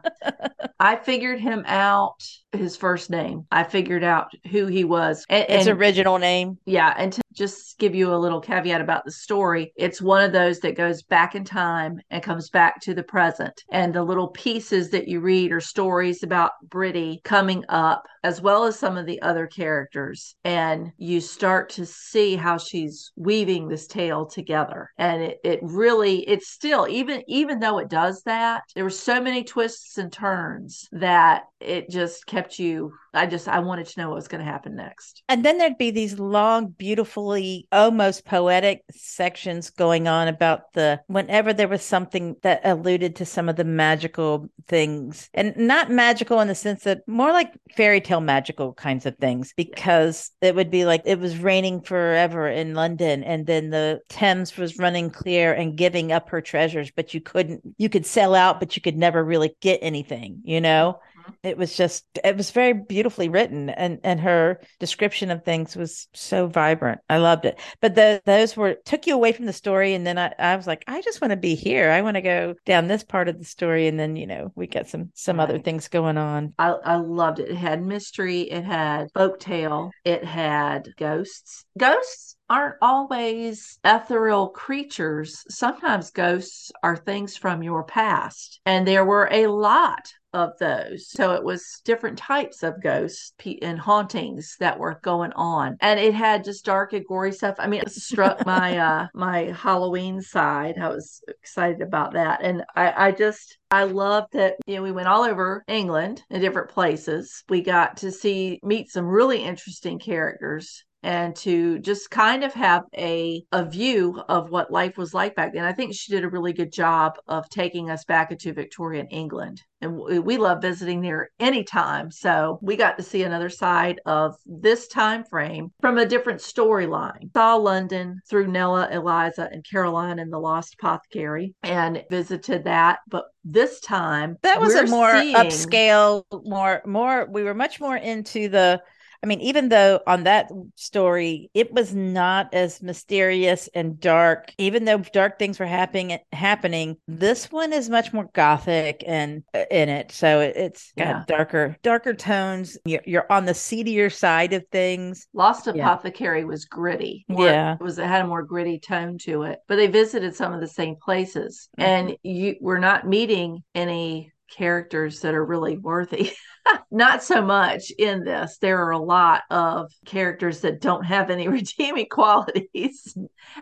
I 0.80 0.96
figured 0.96 1.40
him 1.40 1.64
out 1.68 2.24
his 2.52 2.76
first 2.76 3.10
name. 3.10 3.46
I 3.52 3.64
figured 3.64 4.04
out 4.04 4.28
who 4.50 4.66
he 4.68 4.84
was. 4.84 5.24
And, 5.30 5.46
Its 5.48 5.68
and- 5.68 5.80
original 5.80 6.18
name. 6.18 6.58
yeah, 6.66 6.94
and 6.98 7.14
to 7.14 7.22
just 7.34 7.78
give 7.80 7.96
you 7.96 8.14
a 8.14 8.18
little 8.18 8.42
caveat 8.42 8.82
about 8.82 9.06
the 9.06 9.12
story, 9.12 9.72
it's 9.78 10.02
one 10.02 10.22
of 10.22 10.34
those 10.34 10.60
that 10.60 10.76
goes 10.76 11.02
back 11.04 11.34
in 11.34 11.46
time 11.46 12.02
and 12.10 12.22
comes 12.22 12.50
back 12.50 12.82
to 12.82 12.94
the 12.94 13.04
present. 13.04 13.54
And 13.72 13.94
the 13.94 14.04
little 14.04 14.28
pieces 14.28 14.90
that 14.90 15.08
you 15.08 15.22
read 15.22 15.54
are 15.54 15.62
stories 15.62 16.24
about 16.24 16.52
Britty 16.68 17.22
coming 17.24 17.64
up, 17.70 18.04
as 18.26 18.42
well 18.42 18.66
as 18.66 18.78
some 18.78 18.98
of 18.98 19.06
the 19.06 19.22
other 19.22 19.48
characters. 19.48 20.36
And 20.44 20.92
you 20.98 21.22
start 21.22 21.70
to 21.70 21.86
see 21.86 22.36
how 22.36 22.58
she's 22.58 23.14
weaving 23.16 23.70
this 23.70 23.88
tale 23.88 24.26
together. 24.26 24.90
And 24.98 25.22
it, 25.22 25.38
it 25.46 25.60
really, 25.62 26.28
it's 26.28 26.50
still, 26.50 26.86
even 26.90 27.24
even 27.28 27.60
though 27.60 27.78
it 27.78 27.90
does 27.90 28.24
that, 28.24 28.64
there 28.76 28.84
were 28.84 28.90
so 28.90 29.22
many 29.22 29.31
twists 29.44 29.98
and 29.98 30.12
turns 30.12 30.88
that 30.92 31.44
it 31.60 31.90
just 31.90 32.26
kept 32.26 32.60
you. 32.60 32.94
I 33.14 33.26
just 33.26 33.48
I 33.48 33.60
wanted 33.60 33.88
to 33.88 34.00
know 34.00 34.10
what 34.10 34.16
was 34.16 34.28
going 34.28 34.44
to 34.44 34.50
happen 34.50 34.76
next. 34.76 35.24
And 35.28 35.44
then 35.44 35.58
there'd 35.58 35.78
be 35.78 35.92
these 35.92 36.18
long, 36.18 36.68
beautifully, 36.70 37.68
almost 37.72 38.26
poetic 38.26 38.84
sections 38.92 39.70
going 39.70 40.08
on 40.08 40.28
about 40.28 40.74
the 40.74 41.02
whenever 41.08 41.54
there 41.54 41.68
was 41.68 41.84
something 41.84 42.36
that 42.44 42.62
alluded 42.64 43.18
to 43.18 43.26
some 43.26 43.50
of 43.50 43.56
the 43.58 43.64
magical 43.64 44.50
things, 44.68 45.30
and 45.34 45.56
not 45.58 45.92
magical 45.92 46.40
in 46.40 46.48
the 46.48 46.56
sense 46.56 46.84
that 46.84 47.08
more 47.08 47.32
like 47.32 47.52
fairy 47.76 48.00
tale 48.02 48.22
magical 48.22 48.74
kinds 48.74 49.06
of 49.06 49.18
things, 49.18 49.54
because 49.58 50.32
it 50.42 50.56
would 50.56 50.72
be 50.72 50.86
like 50.86 51.02
it 51.06 51.20
was 51.20 51.38
raining 51.38 51.82
forever 51.82 52.48
in 52.48 52.74
London, 52.76 53.24
and 53.24 53.46
then 53.46 53.70
the 53.70 54.00
Thames 54.08 54.56
was 54.58 54.78
running 54.78 55.10
clear 55.10 55.54
and 55.54 55.78
giving 55.78 56.12
up 56.12 56.30
her 56.30 56.42
treasures, 56.42 56.92
but 56.96 57.14
you 57.14 57.20
couldn't, 57.22 57.62
you 57.78 57.90
could 57.90 58.06
sell 58.06 58.36
out, 58.36 58.60
but 58.60 58.76
you 58.76 58.82
could 58.82 58.98
never 58.98 59.24
really 59.24 59.56
get 59.62 59.80
anything, 59.82 60.42
you 60.44 60.62
know? 60.62 61.00
It 61.44 61.58
was 61.58 61.76
just 61.76 62.06
it 62.24 62.38
was 62.38 62.52
very 62.52 62.74
beautifully 62.74 63.30
written 63.30 63.70
and 63.70 64.00
and 64.04 64.20
her 64.20 64.60
description 64.80 65.32
of 65.32 65.44
things 65.44 65.76
was 65.76 66.08
so 66.14 66.48
vibrant. 66.48 67.02
I 67.10 67.18
loved 67.18 67.46
it. 67.46 67.60
But 67.82 67.96
the, 67.96 68.22
those 68.26 68.56
were 68.56 68.76
took 68.86 69.08
you 69.08 69.16
away 69.16 69.32
from 69.32 69.46
the 69.46 69.54
story 69.54 69.94
and 69.94 70.06
then 70.06 70.18
i, 70.18 70.34
I 70.38 70.56
was 70.56 70.68
like 70.68 70.84
i 70.88 71.02
just 71.02 71.22
want 71.22 71.32
to 71.32 71.38
be 71.38 71.56
here. 71.56 71.92
I 71.92 72.02
want 72.02 72.16
to 72.16 72.22
go 72.22 72.56
down 72.66 72.88
this 72.88 73.04
part 73.04 73.28
of 73.28 73.40
the 73.40 73.46
story 73.46 73.88
and 73.88 74.00
then 74.00 74.16
you 74.16 74.28
know 74.28 74.52
we 74.56 74.68
got 74.68 74.88
some 74.88 75.12
some 75.14 75.40
other 75.40 75.60
things 75.60 75.88
going 75.88 76.18
on. 76.18 76.54
I, 76.58 76.70
I 76.70 76.96
loved 76.96 77.40
it. 77.40 77.50
It 77.50 77.56
had 77.56 77.84
mystery, 77.84 78.42
it 78.42 78.64
had 78.64 79.08
folktale, 79.14 79.92
it 80.06 80.24
had 80.24 80.90
ghosts. 80.98 81.66
Ghosts 81.78 82.31
aren't 82.52 82.76
always 82.82 83.80
ethereal 83.86 84.50
creatures. 84.50 85.46
Sometimes 85.48 86.12
ghosts 86.12 86.70
are 86.84 86.98
things 86.98 87.38
from 87.38 87.64
your 87.64 87.86
past, 87.86 88.60
and 88.66 88.86
there 88.86 89.06
were 89.06 89.30
a 89.32 89.48
lot 89.48 90.12
of 90.34 90.58
those. 90.60 91.10
So 91.10 91.32
it 91.32 91.44
was 91.44 91.82
different 91.86 92.18
types 92.18 92.62
of 92.62 92.82
ghosts 92.84 93.34
and 93.62 93.80
hauntings 93.80 94.58
that 94.60 94.80
were 94.80 95.00
going 95.02 95.32
on. 95.34 95.78
And 95.80 96.00
it 96.00 96.14
had 96.14 96.44
just 96.44 96.66
dark 96.66 96.94
and 96.94 97.06
gory 97.06 97.32
stuff. 97.32 97.56
I 97.58 97.68
mean, 97.68 97.82
it 97.82 97.92
struck 97.92 98.46
my 98.46 98.78
uh 98.78 99.08
my 99.14 99.54
Halloween 99.58 100.22
side. 100.22 100.78
I 100.78 100.90
was 100.90 101.22
excited 101.28 101.82
about 101.82 102.14
that. 102.14 102.42
And 102.44 102.64
I, 102.76 103.08
I 103.08 103.12
just 103.12 103.58
I 103.72 103.86
love 103.86 104.26
that 104.34 104.56
you 104.68 104.76
know 104.76 104.84
we 104.84 104.92
went 104.92 105.08
all 105.08 105.24
over 105.24 105.64
England 105.68 106.24
in 106.30 106.42
different 106.42 106.70
places. 106.70 107.44
We 107.50 107.62
got 107.62 107.98
to 107.98 108.12
see 108.12 108.60
meet 108.64 108.90
some 108.90 109.06
really 109.06 109.44
interesting 109.44 110.00
characters 110.00 110.84
and 111.04 111.36
to 111.36 111.80
just 111.80 112.12
kind 112.12 112.44
of 112.44 112.54
have 112.54 112.84
a 112.96 113.44
a 113.52 113.66
view 113.66 114.22
of 114.30 114.50
what 114.50 114.72
life 114.72 114.98
was 114.98 115.14
like 115.14 115.36
back 115.36 115.54
then. 115.54 115.66
I 115.66 115.74
think 115.74 115.94
she 115.94 116.12
did 116.12 116.24
a 116.24 116.30
really 116.30 116.54
good 116.54 116.72
job 116.72 117.14
of 117.28 117.50
taking 117.50 117.90
us 117.90 118.06
back 118.06 118.32
into 118.32 118.54
Victorian 118.54 119.08
England. 119.08 119.62
And 119.84 119.96
we 119.96 120.38
love 120.38 120.62
visiting 120.62 121.02
there 121.02 121.30
anytime. 121.40 122.12
So 122.12 122.60
we 122.62 122.76
got 122.76 122.98
to 122.98 123.04
see 123.04 123.24
another 123.24 123.50
side 123.50 124.00
of 124.06 124.36
this 124.46 124.88
time 124.88 125.24
frame 125.24 125.72
from 125.82 125.98
a 125.98 126.06
different 126.06 126.40
storyline. 126.40 127.34
Saw 127.34 127.56
London 127.56 128.20
through 128.30 128.48
Nella, 128.48 128.90
Eliza, 128.92 129.50
and 129.52 129.66
Caroline 129.70 130.20
and 130.20 130.32
the 130.32 130.38
Lost 130.38 130.76
Apothecary 130.80 131.56
and 131.64 132.04
visited 132.12 132.66
that. 132.66 133.00
But 133.10 133.26
this 133.44 133.80
time 133.80 134.38
that 134.44 134.62
was 134.62 134.76
a 134.76 134.86
more 134.86 135.20
seeing- 135.20 135.36
upscale 135.36 136.26
more 136.46 136.84
more 136.86 137.28
we 137.32 137.42
were 137.42 137.56
much 137.56 137.80
more 137.80 137.98
into 137.98 138.50
the 138.50 138.80
I 139.24 139.28
mean, 139.28 139.42
even 139.42 139.70
though 139.70 140.00
on 140.08 140.24
that 140.24 140.50
story 140.76 141.50
it 141.54 141.72
was 141.72 141.94
not 141.94 142.54
as 142.54 142.82
mysterious 142.82 143.70
and 143.76 144.00
dark, 144.00 144.52
even 144.58 144.86
though 144.86 144.98
dark 144.98 145.38
things 145.38 145.60
were 145.60 145.66
happening, 145.68 146.18
happening, 146.32 146.98
this 147.08 147.52
one 147.52 147.72
is 147.74 147.90
much 147.90 148.14
more 148.14 148.30
gothic 148.34 149.04
and 149.06 149.44
uh, 149.54 149.66
in 149.70 149.90
it. 149.90 150.12
So 150.12 150.40
it, 150.40 150.56
it's 150.56 150.92
got 150.98 151.08
Yeah. 151.08 151.24
darker, 151.28 151.78
darker 151.84 152.14
tones. 152.14 152.78
You're, 152.86 153.02
you're 153.06 153.32
on 153.32 153.46
the 153.46 153.54
seedier 153.54 154.10
side 154.10 154.54
of 154.54 154.66
things. 154.72 155.28
Lost 155.34 155.68
Yeah. 155.68 155.74
Apothecary 155.74 156.44
was 156.44 156.66
gritty. 156.66 157.26
Yeah. 157.30 157.76
It 157.76 157.84
was 157.84 158.00
it 158.00 158.08
had 158.08 158.24
a 158.26 158.28
more 158.28 158.44
gritty 158.44 158.80
tone 158.80 159.18
to 159.20 159.44
it. 159.44 159.60
But 159.68 159.76
they 159.76 159.88
visited 159.88 160.36
some 160.36 160.54
of 160.54 160.62
the 160.62 160.68
same 160.68 160.96
places. 160.96 161.70
Mhm. 161.80 161.84
And 161.84 162.18
you 162.24 162.56
we're 162.60 162.80
not 162.80 163.08
meeting 163.08 163.64
any 163.76 164.32
characters 164.58 165.22
that 165.22 165.34
are 165.34 165.46
really 165.46 165.78
worthy. 165.78 166.32
not 166.92 167.24
so 167.24 167.42
much 167.42 167.92
in 167.98 168.24
this. 168.24 168.58
There 168.58 168.84
are 168.86 168.92
a 168.92 169.00
lot 169.00 169.44
of 169.50 169.92
characters 170.06 170.62
that 170.62 170.82
don't 170.82 171.04
have 171.06 171.30
any 171.30 171.48
redeeming 171.50 172.08
qualities. 172.10 173.16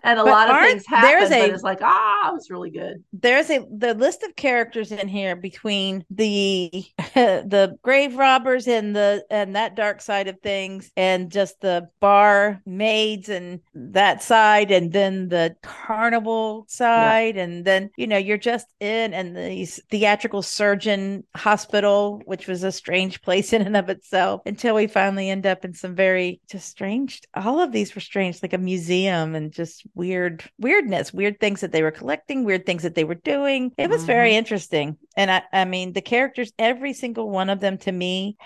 And 0.03 0.19
a 0.19 0.23
But 0.23 0.31
lot 0.31 0.49
of 0.49 0.59
things 0.59 0.85
happen, 0.87 1.09
there's 1.09 1.31
a- 1.31 1.53
it's 1.53 1.63
like, 1.63 1.79
ah, 1.81 2.29
it 2.29 2.33
was 2.33 2.49
really 2.49 2.71
good. 2.71 3.03
there's 3.11 3.49
a 3.49 3.65
the 3.75 3.93
list 3.95 4.21
of 4.23 4.35
characters 4.35 4.91
in 4.91 5.07
here 5.07 5.35
between 5.35 6.05
the 6.11 6.85
the 7.15 7.75
grave 7.81 8.15
robbers 8.15 8.67
and 8.67 8.95
the 8.95 9.25
and 9.31 9.55
that 9.55 9.75
dark 9.75 9.99
side 10.01 10.27
of 10.27 10.39
things 10.41 10.91
and 10.95 11.31
just 11.31 11.59
the 11.61 11.89
bar 11.99 12.61
maids 12.65 13.29
and 13.29 13.61
that 13.73 14.21
side 14.21 14.69
and 14.71 14.91
then 14.91 15.27
the 15.29 15.55
carnival 15.63 16.65
side 16.69 17.35
and 17.35 17.65
then 17.65 17.89
you 17.97 18.05
know 18.05 18.17
you're 18.17 18.37
just 18.37 18.67
in 18.79 19.13
and 19.13 19.35
the 19.35 19.65
theatrical 19.89 20.43
surgeon 20.43 21.23
hospital 21.35 22.21
which 22.25 22.47
was 22.47 22.63
a 22.63 22.71
strange 22.89 23.21
place 23.21 23.53
in 23.53 23.61
and 23.61 23.77
of 23.77 23.87
itself 23.89 24.41
until 24.47 24.73
we 24.73 24.87
finally 24.87 25.29
end 25.29 25.45
up 25.45 25.63
in 25.63 25.73
some 25.73 25.93
very 25.95 26.41
just 26.49 26.67
strange 26.67 27.21
all 27.35 27.59
of 27.59 27.71
these 27.71 27.93
were 27.93 28.01
strange 28.01 28.41
like 28.41 28.53
a 28.53 28.57
museum 28.57 29.35
and 29.35 29.51
just 29.51 29.83
weird 29.93 30.43
weirdness 30.57 31.13
weird 31.13 31.39
things 31.39 31.61
that 31.61 31.71
they 31.71 31.83
were 31.83 31.91
collecting 31.91 32.43
weird 32.43 32.65
things 32.65 32.81
that 32.81 32.95
they 32.95 33.03
were 33.03 33.13
doing 33.13 33.71
it 33.77 33.89
was 33.89 34.03
very 34.05 34.31
Mhm. 34.31 34.37
interesting 34.37 34.97
and 35.15 35.29
i 35.29 35.43
i 35.53 35.65
mean 35.65 35.93
the 35.93 36.01
characters 36.01 36.51
every 36.57 36.93
single 36.93 37.29
one 37.29 37.51
of 37.51 37.59
them 37.59 37.77
to 37.77 37.91
me 37.91 38.37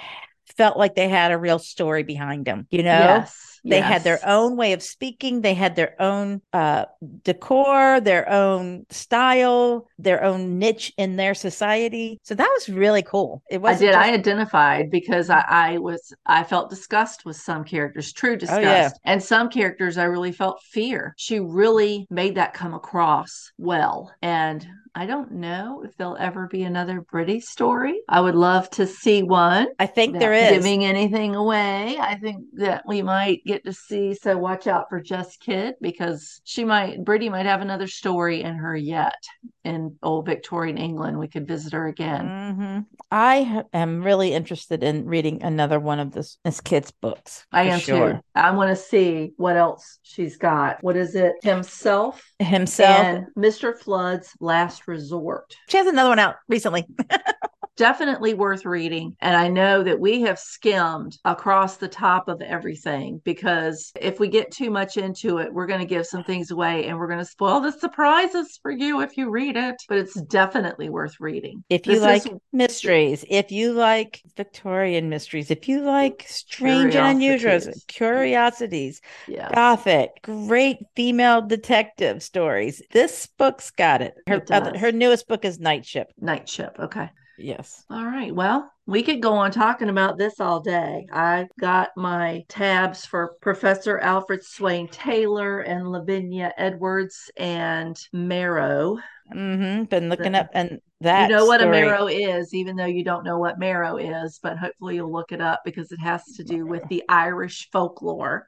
felt 0.58 0.78
like 0.78 0.96
they 0.96 1.08
had 1.08 1.32
a 1.32 1.38
real 1.38 1.60
story 1.60 2.04
behind 2.04 2.46
them 2.46 2.68
you 2.70 2.84
know 2.84 3.00
Yes. 3.00 3.53
They 3.64 3.82
had 3.82 4.04
their 4.04 4.20
own 4.26 4.58
way 4.58 4.74
of 4.74 4.84
speaking. 4.84 5.42
They 5.42 5.54
had 5.54 5.76
their 5.76 5.96
own 6.02 6.42
uh, 6.52 6.86
decor, 7.24 8.02
their 8.02 8.30
own 8.30 8.86
style, 8.90 9.88
their 9.98 10.24
own 10.24 10.60
niche 10.60 10.94
in 10.98 11.16
their 11.16 11.34
society. 11.34 12.20
So 12.24 12.36
that 12.36 12.50
was 12.54 12.70
really 12.70 13.04
cool. 13.04 13.42
It 13.50 13.62
was. 13.62 13.78
I 13.78 13.80
did. 13.86 13.96
I 13.96 14.14
identified 14.14 14.90
because 14.92 15.30
I, 15.30 15.44
I 15.48 15.78
was 15.78 16.14
I 16.26 16.44
felt 16.44 16.70
disgust 16.70 17.26
with 17.26 17.38
some 17.38 17.64
characters, 17.64 18.12
true 18.14 18.36
disgust, 18.36 18.60
Oh, 18.60 18.62
yeah. 18.62 18.90
and 19.06 19.22
some 19.24 19.50
characters 19.50 19.98
I 19.98 20.06
really 20.06 20.32
felt 20.32 20.62
fear. 20.64 21.14
She 21.18 21.40
really 21.40 22.08
made 22.10 22.36
that 22.36 22.54
come 22.54 22.74
across 22.74 23.52
well, 23.58 24.12
and 24.22 24.66
I 24.96 25.06
don't 25.08 25.32
know 25.32 25.84
if 25.84 25.98
there'll 25.98 26.18
ever 26.18 26.48
be 26.48 26.64
another 26.64 27.02
British 27.02 27.46
story. 27.46 28.02
I 28.08 28.22
would 28.22 28.36
love 28.36 28.70
to 28.72 28.86
see 28.86 29.24
one. 29.24 29.68
I 29.80 29.88
think 29.88 30.20
there 30.20 30.34
is. 30.34 30.52
Giving 30.52 30.86
anything 30.86 31.36
away. 31.36 31.98
I 32.00 32.16
think 32.16 32.46
that 32.58 32.84
we 32.88 33.02
might 33.02 33.42
get 33.54 33.64
to 33.66 33.74
see. 33.74 34.14
So 34.16 34.38
watch 34.38 34.68
out 34.68 34.90
for 34.90 35.00
Jess 35.02 35.38
Kidd 35.38 35.76
because 35.82 36.42
she 36.44 36.64
might, 36.64 37.04
Brittany 37.04 37.30
might 37.30 37.46
have 37.46 37.62
another 37.62 37.88
story 37.88 38.42
in 38.42 38.56
her 38.56 38.76
yet 38.76 39.16
in 39.64 39.96
old 40.02 40.26
Victorian 40.26 40.78
England. 40.78 41.20
We 41.20 41.28
could 41.28 41.48
visit 41.48 41.74
her 41.74 41.88
again. 41.88 42.56
hmm 42.56 42.80
I 43.12 43.64
am 43.74 44.02
really 44.04 44.34
interested 44.34 44.82
in 44.84 45.06
reading 45.06 45.44
another 45.44 45.80
one 45.80 46.00
of 46.00 46.12
this 46.12 46.38
Miss 46.44 46.60
Kidd's 46.62 46.92
books. 46.92 47.46
I 47.52 47.64
am 47.64 47.80
sure. 47.80 48.14
too. 48.14 48.20
I 48.34 48.52
want 48.52 48.76
to 48.76 48.76
see 48.76 49.34
what 49.38 49.56
else 49.56 50.00
she's 50.02 50.38
got. 50.38 50.84
What 50.84 50.96
is 50.96 51.14
it? 51.14 51.34
Himself 51.44 52.24
Himself. 52.40 53.06
and 53.06 53.28
Mr. 53.38 53.78
Flood's 53.78 54.32
Last 54.40 54.88
Resort. 54.88 55.56
she 55.70 55.78
has 55.78 55.86
another 55.88 56.10
one 56.10 56.20
out 56.20 56.36
recently. 56.50 56.86
Definitely 57.76 58.36
worth 58.36 58.66
reading. 58.66 59.16
And 59.20 59.36
I 59.36 59.48
know 59.48 59.82
that 59.84 60.00
we 60.00 60.22
have 60.22 60.38
skimmed 60.38 61.18
across 61.26 61.78
the 61.78 61.88
top 61.88 62.28
of 62.28 62.42
everything 62.42 63.20
because 63.24 63.92
if 64.00 64.20
we 64.20 64.28
get 64.28 64.52
too 64.52 64.70
much 64.70 64.98
into 64.98 65.40
it, 65.40 65.52
we're 65.52 65.66
going 65.66 65.80
to 65.80 65.86
give 65.86 66.06
some 66.06 66.24
things 66.24 66.52
away 66.52 66.86
and 66.86 66.98
we're 66.98 67.08
going 67.08 67.20
to 67.20 67.26
spoil 67.26 67.60
the 67.62 67.72
surprises 67.72 68.60
for 68.62 68.70
you 68.70 69.02
if 69.02 69.18
you 69.18 69.30
read 69.32 69.58
it. 69.58 69.76
But 69.90 69.98
it's 69.98 70.22
definitely 70.22 70.90
worth 70.90 71.20
reading. 71.20 71.64
If 71.70 71.88
you 71.88 71.94
This 71.94 72.02
like 72.04 72.26
is- 72.28 72.40
mysteries, 72.52 73.26
if 73.28 73.52
you 73.52 73.74
like 73.74 74.22
Victorian 74.38 75.10
mysteries, 75.10 75.50
if 75.50 75.68
you 75.68 75.82
like 75.82 76.26
strange 76.28 76.96
and 76.96 77.18
unusual 77.18 77.60
Curiosities. 77.88 79.02
Yeah. 79.28 79.50
gothic, 79.54 80.10
great 80.22 80.78
female 80.96 81.42
detective 81.42 82.22
stories, 82.22 82.82
this 82.92 83.28
book's 83.38 83.72
got 83.72 84.02
it. 84.02 84.14
Her 84.28 84.36
It 84.36 84.46
does. 84.48 84.78
her 84.80 84.92
newest 84.92 85.28
book 85.28 85.44
is 85.44 85.60
Night 85.60 85.86
Ship. 85.86 86.08
Night 86.20 86.48
Ship. 86.48 86.76
Okay. 86.80 87.10
Yes. 87.44 87.84
All 87.90 88.06
right. 88.06 88.34
Well, 88.34 88.72
we 88.86 89.04
could 89.04 89.22
go 89.22 89.34
on 89.34 89.52
talking 89.52 89.90
about 89.90 90.18
this 90.18 90.40
all 90.40 90.62
day. 90.62 91.06
I 91.12 91.48
got 91.60 91.90
my 91.98 92.46
tabs 92.48 93.06
for 93.06 93.36
Professor 93.42 94.00
Alfred 94.00 94.44
Swain 94.44 94.88
Taylor 94.88 95.60
and 95.60 95.92
Lavinia 95.92 96.54
Edwards 96.58 97.30
and 97.36 97.98
Merrow. 98.14 98.98
Mm-hmm. 99.34 99.84
Been 99.86 100.10
looking 100.10 100.32
The- 100.34 100.40
up 100.40 100.50
and 100.54 100.80
that 101.02 101.30
you 101.30 101.36
know 101.36 101.46
what 101.46 101.60
story- 101.60 101.80
a 101.80 101.86
merrow 101.86 102.08
is, 102.08 102.54
even 102.54 102.78
though 102.78 102.86
you 102.86 103.04
don't 103.04 103.26
know 103.26 103.38
what 103.38 103.60
merrow 103.60 103.98
is, 103.98 104.40
but 104.42 104.58
hopefully 104.58 104.96
you'll 104.96 105.12
look 105.12 105.34
it 105.34 105.42
up 105.42 105.62
because 105.66 105.92
it 105.92 106.00
has 106.00 106.24
to 106.38 106.44
do 106.46 106.66
with 106.66 106.88
the 106.88 107.04
Irish 107.10 107.70
folklore. 107.72 108.48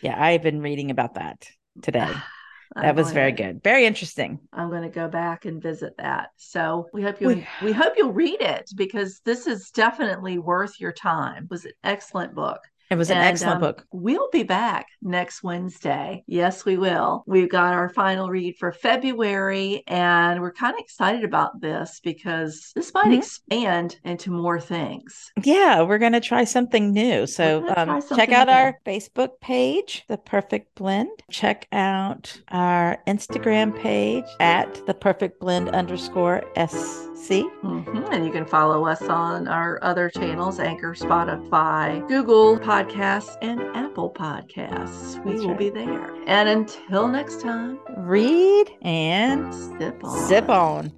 Yeah, 0.00 0.20
I've 0.22 0.42
been 0.42 0.62
reading 0.62 0.90
about 0.90 1.14
that 1.14 1.46
today. 1.82 2.10
I'm 2.76 2.82
That 2.84 2.94
was 2.96 3.10
very 3.12 3.32
to- 3.32 3.42
good. 3.42 3.62
Very 3.64 3.84
interesting. 3.84 4.38
I'm 4.52 4.70
going 4.70 4.82
to 4.82 4.88
go 4.88 5.08
back 5.08 5.44
and 5.44 5.60
visit 5.60 5.94
that. 5.98 6.30
So 6.36 6.86
we 6.92 7.02
hope 7.02 7.20
you 7.20 7.26
We- 7.28 7.46
we 7.62 7.72
hope 7.72 7.94
you'll 7.96 8.12
read 8.12 8.40
it 8.40 8.70
because 8.76 9.20
this 9.24 9.46
is 9.46 9.70
definitely 9.70 10.38
worth 10.38 10.80
your 10.80 10.92
time. 10.92 11.44
It 11.44 11.50
was 11.50 11.64
an 11.64 11.72
excellent 11.82 12.34
book. 12.34 12.60
It 12.90 12.98
was 12.98 13.08
an 13.08 13.18
And, 13.18 13.26
excellent 13.26 13.54
um, 13.56 13.60
book. 13.60 13.86
We'll 13.92 14.28
be 14.32 14.42
back 14.42 14.88
next 15.00 15.44
Wednesday. 15.44 16.24
Yes, 16.26 16.64
we 16.64 16.76
will. 16.76 17.22
We've 17.24 17.48
got 17.48 17.72
our 17.72 17.88
final 17.88 18.28
read 18.28 18.56
for 18.58 18.72
February, 18.72 19.84
and 19.86 20.40
we're 20.40 20.52
kind 20.52 20.74
of 20.74 20.80
excited 20.80 21.22
about 21.22 21.60
this 21.60 22.00
because 22.02 22.72
this 22.74 22.92
might 22.92 23.04
Mhm. 23.06 23.18
expand 23.18 24.00
into 24.04 24.32
more 24.32 24.58
things. 24.60 25.30
Yeah, 25.40 25.82
we're 25.82 25.98
going 25.98 26.14
to 26.14 26.20
try 26.20 26.42
something 26.42 26.92
new. 26.92 27.28
So 27.28 27.64
um, 27.76 28.02
check 28.16 28.32
out 28.32 28.48
new. 28.48 28.54
our 28.54 28.80
Facebook 28.84 29.40
page, 29.40 30.04
The 30.08 30.18
Perfect 30.18 30.74
Blend. 30.74 31.10
Check 31.30 31.68
out 31.70 32.40
our 32.48 32.98
Instagram 33.06 33.78
page 33.80 34.24
at 34.40 34.84
The 34.86 34.94
Perfect 34.94 35.38
Blend 35.38 35.68
underscore 35.68 36.42
SC. 36.56 37.44
Mhm. 37.62 38.12
And 38.12 38.24
you 38.26 38.32
can 38.32 38.46
follow 38.46 38.86
us 38.86 39.02
on 39.02 39.46
our 39.46 39.78
other 39.82 40.08
channels 40.10 40.58
Anchor, 40.58 40.94
Spotify, 40.94 42.06
Google 42.08 42.58
Podcasts, 42.84 43.36
and 43.42 43.60
Apple 43.76 44.10
Podcasts. 44.10 45.22
We 45.24 45.32
That's 45.32 45.42
will 45.42 45.50
right. 45.50 45.58
be 45.58 45.70
there. 45.70 46.14
And 46.26 46.48
until 46.48 47.08
next 47.08 47.42
time, 47.42 47.78
Read 47.98 48.70
and 48.80 49.54
sip 49.54 50.02
on. 50.02 50.28
sip 50.28 50.48
on. 50.48 50.90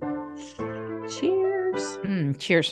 Cheers. 1.11 1.83
Mm, 2.05 2.39
cheers. 2.39 2.69